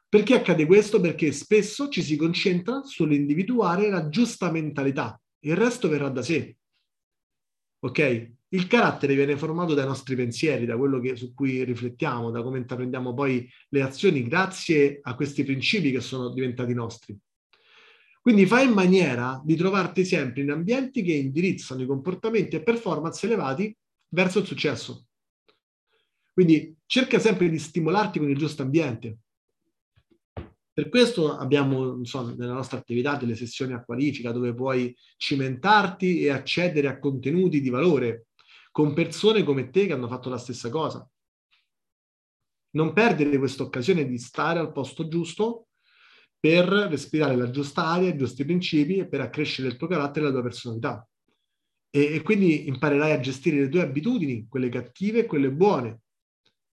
Perché 0.08 0.34
accade 0.34 0.66
questo? 0.66 1.00
Perché 1.00 1.32
spesso 1.32 1.88
ci 1.88 2.02
si 2.02 2.16
concentra 2.16 2.82
sull'individuare 2.82 3.88
la 3.88 4.08
giusta 4.08 4.50
mentalità, 4.50 5.18
il 5.44 5.56
resto 5.56 5.88
verrà 5.88 6.08
da 6.08 6.22
sé. 6.22 6.56
Ok? 7.80 8.30
Il 8.48 8.66
carattere 8.66 9.14
viene 9.14 9.36
formato 9.36 9.74
dai 9.74 9.86
nostri 9.86 10.14
pensieri, 10.14 10.66
da 10.66 10.76
quello 10.76 11.00
che, 11.00 11.16
su 11.16 11.32
cui 11.34 11.64
riflettiamo, 11.64 12.30
da 12.30 12.42
come 12.42 12.58
intraprendiamo 12.58 13.14
poi 13.14 13.48
le 13.70 13.82
azioni 13.82 14.26
grazie 14.26 15.00
a 15.02 15.14
questi 15.14 15.42
principi 15.42 15.90
che 15.90 16.00
sono 16.00 16.30
diventati 16.30 16.74
nostri. 16.74 17.18
Quindi 18.20 18.46
fai 18.46 18.66
in 18.66 18.72
maniera 18.72 19.40
di 19.44 19.56
trovarti 19.56 20.04
sempre 20.04 20.42
in 20.42 20.50
ambienti 20.50 21.02
che 21.02 21.12
indirizzano 21.12 21.82
i 21.82 21.86
comportamenti 21.86 22.54
e 22.54 22.62
performance 22.62 23.26
elevati 23.26 23.76
verso 24.10 24.38
il 24.38 24.46
successo. 24.46 25.06
Quindi 26.32 26.76
cerca 26.86 27.18
sempre 27.18 27.48
di 27.48 27.58
stimolarti 27.58 28.18
con 28.18 28.30
il 28.30 28.38
giusto 28.38 28.62
ambiente. 28.62 29.18
Per 30.74 30.88
questo 30.88 31.36
abbiamo 31.36 32.02
so, 32.04 32.34
nella 32.34 32.54
nostra 32.54 32.78
attività 32.78 33.16
delle 33.16 33.34
sessioni 33.34 33.74
a 33.74 33.84
qualifica 33.84 34.32
dove 34.32 34.54
puoi 34.54 34.96
cimentarti 35.18 36.22
e 36.22 36.30
accedere 36.30 36.88
a 36.88 36.98
contenuti 36.98 37.60
di 37.60 37.68
valore 37.68 38.28
con 38.70 38.94
persone 38.94 39.42
come 39.44 39.68
te 39.68 39.86
che 39.86 39.92
hanno 39.92 40.08
fatto 40.08 40.30
la 40.30 40.38
stessa 40.38 40.70
cosa. 40.70 41.06
Non 42.70 42.94
perdere 42.94 43.36
questa 43.36 43.64
occasione 43.64 44.06
di 44.06 44.16
stare 44.16 44.60
al 44.60 44.72
posto 44.72 45.08
giusto 45.08 45.66
per 46.40 46.64
respirare 46.64 47.36
la 47.36 47.50
giusta 47.50 47.84
aria, 47.84 48.08
i 48.08 48.16
giusti 48.16 48.42
principi 48.44 48.96
e 48.96 49.06
per 49.06 49.20
accrescere 49.20 49.68
il 49.68 49.76
tuo 49.76 49.86
carattere 49.86 50.24
e 50.24 50.28
la 50.28 50.34
tua 50.34 50.42
personalità. 50.42 51.06
E, 51.90 52.14
e 52.14 52.22
quindi 52.22 52.66
imparerai 52.68 53.12
a 53.12 53.20
gestire 53.20 53.60
le 53.60 53.68
tue 53.68 53.82
abitudini, 53.82 54.46
quelle 54.48 54.70
cattive 54.70 55.20
e 55.20 55.26
quelle 55.26 55.52
buone, 55.52 56.00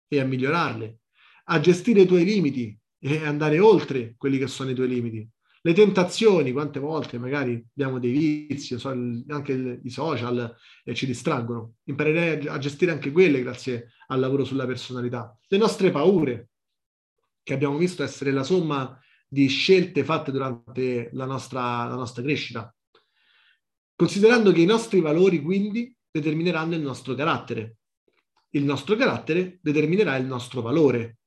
e 0.07 0.19
a 0.21 0.25
migliorarle, 0.25 0.99
a 1.43 1.59
gestire 1.59 2.01
i 2.01 2.07
tuoi 2.07 2.23
limiti 2.23 2.79
e 2.99 3.25
andare 3.25 3.59
oltre 3.59 4.15
quelli 4.17 4.37
che 4.37 4.47
sono 4.47 4.69
i 4.69 4.75
tuoi 4.75 4.87
limiti, 4.87 5.29
le 5.61 5.73
tentazioni, 5.73 6.53
quante 6.53 6.79
volte 6.79 7.17
magari 7.17 7.61
abbiamo 7.73 7.99
dei 7.99 8.11
vizi, 8.11 8.77
anche 9.27 9.79
i 9.83 9.89
social 9.89 10.55
eh, 10.85 10.95
ci 10.95 11.05
distraggono. 11.05 11.75
Imparerei 11.83 12.47
a 12.47 12.57
gestire 12.57 12.91
anche 12.91 13.11
quelle 13.11 13.41
grazie 13.41 13.91
al 14.07 14.21
lavoro 14.21 14.45
sulla 14.45 14.65
personalità. 14.65 15.37
Le 15.47 15.57
nostre 15.57 15.91
paure, 15.91 16.51
che 17.43 17.53
abbiamo 17.53 17.77
visto 17.77 18.03
essere 18.03 18.31
la 18.31 18.43
somma 18.43 18.97
di 19.27 19.47
scelte 19.47 20.05
fatte 20.05 20.31
durante 20.31 21.09
la 21.13 21.25
nostra, 21.25 21.85
la 21.87 21.95
nostra 21.95 22.23
crescita. 22.23 22.73
Considerando 23.95 24.53
che 24.53 24.61
i 24.61 24.65
nostri 24.65 25.01
valori 25.01 25.41
quindi 25.41 25.93
determineranno 26.09 26.75
il 26.75 26.81
nostro 26.81 27.15
carattere. 27.15 27.75
Il 28.51 28.63
nostro 28.63 28.95
carattere 28.95 29.59
determinerà 29.61 30.15
il 30.15 30.25
nostro 30.25 30.61
valore. 30.61 31.18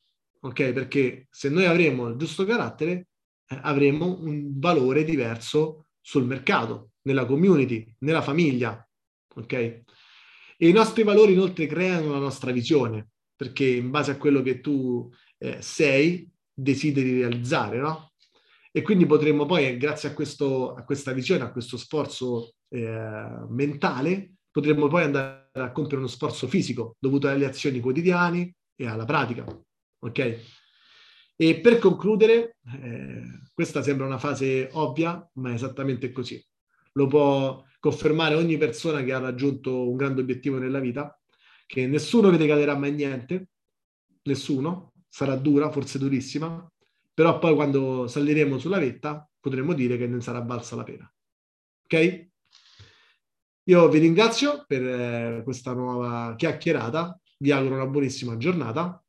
Ok? 0.44 0.72
Perché 0.72 1.26
se 1.30 1.48
noi 1.48 1.66
avremo 1.66 2.08
il 2.08 2.16
giusto 2.16 2.44
carattere, 2.44 3.08
eh, 3.48 3.58
avremo 3.62 4.18
un 4.20 4.58
valore 4.58 5.04
diverso 5.04 5.86
sul 6.00 6.24
mercato, 6.24 6.90
nella 7.02 7.24
community, 7.24 7.94
nella 8.00 8.22
famiglia. 8.22 8.86
Ok? 9.34 9.52
E 9.52 10.68
i 10.68 10.72
nostri 10.72 11.02
valori 11.02 11.32
inoltre 11.32 11.66
creano 11.66 12.12
la 12.12 12.18
nostra 12.18 12.52
visione, 12.52 13.10
perché 13.34 13.66
in 13.66 13.90
base 13.90 14.12
a 14.12 14.16
quello 14.16 14.42
che 14.42 14.60
tu 14.60 15.10
eh, 15.38 15.60
sei, 15.60 16.28
desideri 16.52 17.18
realizzare, 17.20 17.78
no? 17.78 18.12
E 18.70 18.82
quindi 18.82 19.04
potremmo 19.06 19.44
poi, 19.44 19.76
grazie 19.76 20.10
a, 20.10 20.14
questo, 20.14 20.72
a 20.74 20.84
questa 20.84 21.12
visione, 21.12 21.44
a 21.44 21.52
questo 21.52 21.76
sforzo 21.76 22.54
eh, 22.68 23.46
mentale, 23.48 24.34
potremmo 24.50 24.88
poi 24.88 25.02
andare 25.02 25.50
a 25.52 25.72
compiere 25.72 25.98
uno 25.98 26.06
sforzo 26.06 26.46
fisico 26.46 26.96
dovuto 26.98 27.28
alle 27.28 27.44
azioni 27.44 27.80
quotidiane 27.80 28.54
e 28.74 28.86
alla 28.86 29.04
pratica. 29.04 29.44
Ok? 30.04 30.40
E 31.36 31.60
per 31.60 31.78
concludere, 31.78 32.56
eh, 32.82 33.22
questa 33.52 33.82
sembra 33.82 34.06
una 34.06 34.18
fase 34.18 34.68
ovvia, 34.72 35.28
ma 35.34 35.50
è 35.50 35.54
esattamente 35.54 36.12
così. 36.12 36.44
Lo 36.92 37.06
può 37.06 37.64
confermare 37.78 38.34
ogni 38.34 38.56
persona 38.58 39.02
che 39.02 39.12
ha 39.12 39.18
raggiunto 39.18 39.88
un 39.88 39.96
grande 39.96 40.20
obiettivo 40.20 40.58
nella 40.58 40.80
vita, 40.80 41.18
che 41.66 41.86
nessuno 41.86 42.30
vede 42.30 42.46
caderà 42.46 42.76
mai 42.76 42.92
niente, 42.92 43.48
nessuno, 44.24 44.92
sarà 45.08 45.36
dura, 45.36 45.70
forse 45.70 45.98
durissima, 45.98 46.70
però 47.14 47.38
poi 47.38 47.54
quando 47.54 48.06
saliremo 48.06 48.58
sulla 48.58 48.78
vetta 48.78 49.28
potremo 49.40 49.72
dire 49.72 49.96
che 49.96 50.06
ne 50.06 50.20
sarà 50.20 50.40
valsa 50.40 50.76
la 50.76 50.84
pena. 50.84 51.12
Ok? 51.84 52.28
Io 53.64 53.88
vi 53.88 53.98
ringrazio 53.98 54.64
per 54.66 54.82
eh, 54.84 55.40
questa 55.44 55.72
nuova 55.72 56.34
chiacchierata, 56.36 57.18
vi 57.38 57.50
auguro 57.52 57.74
una 57.76 57.86
buonissima 57.86 58.36
giornata 58.36 59.01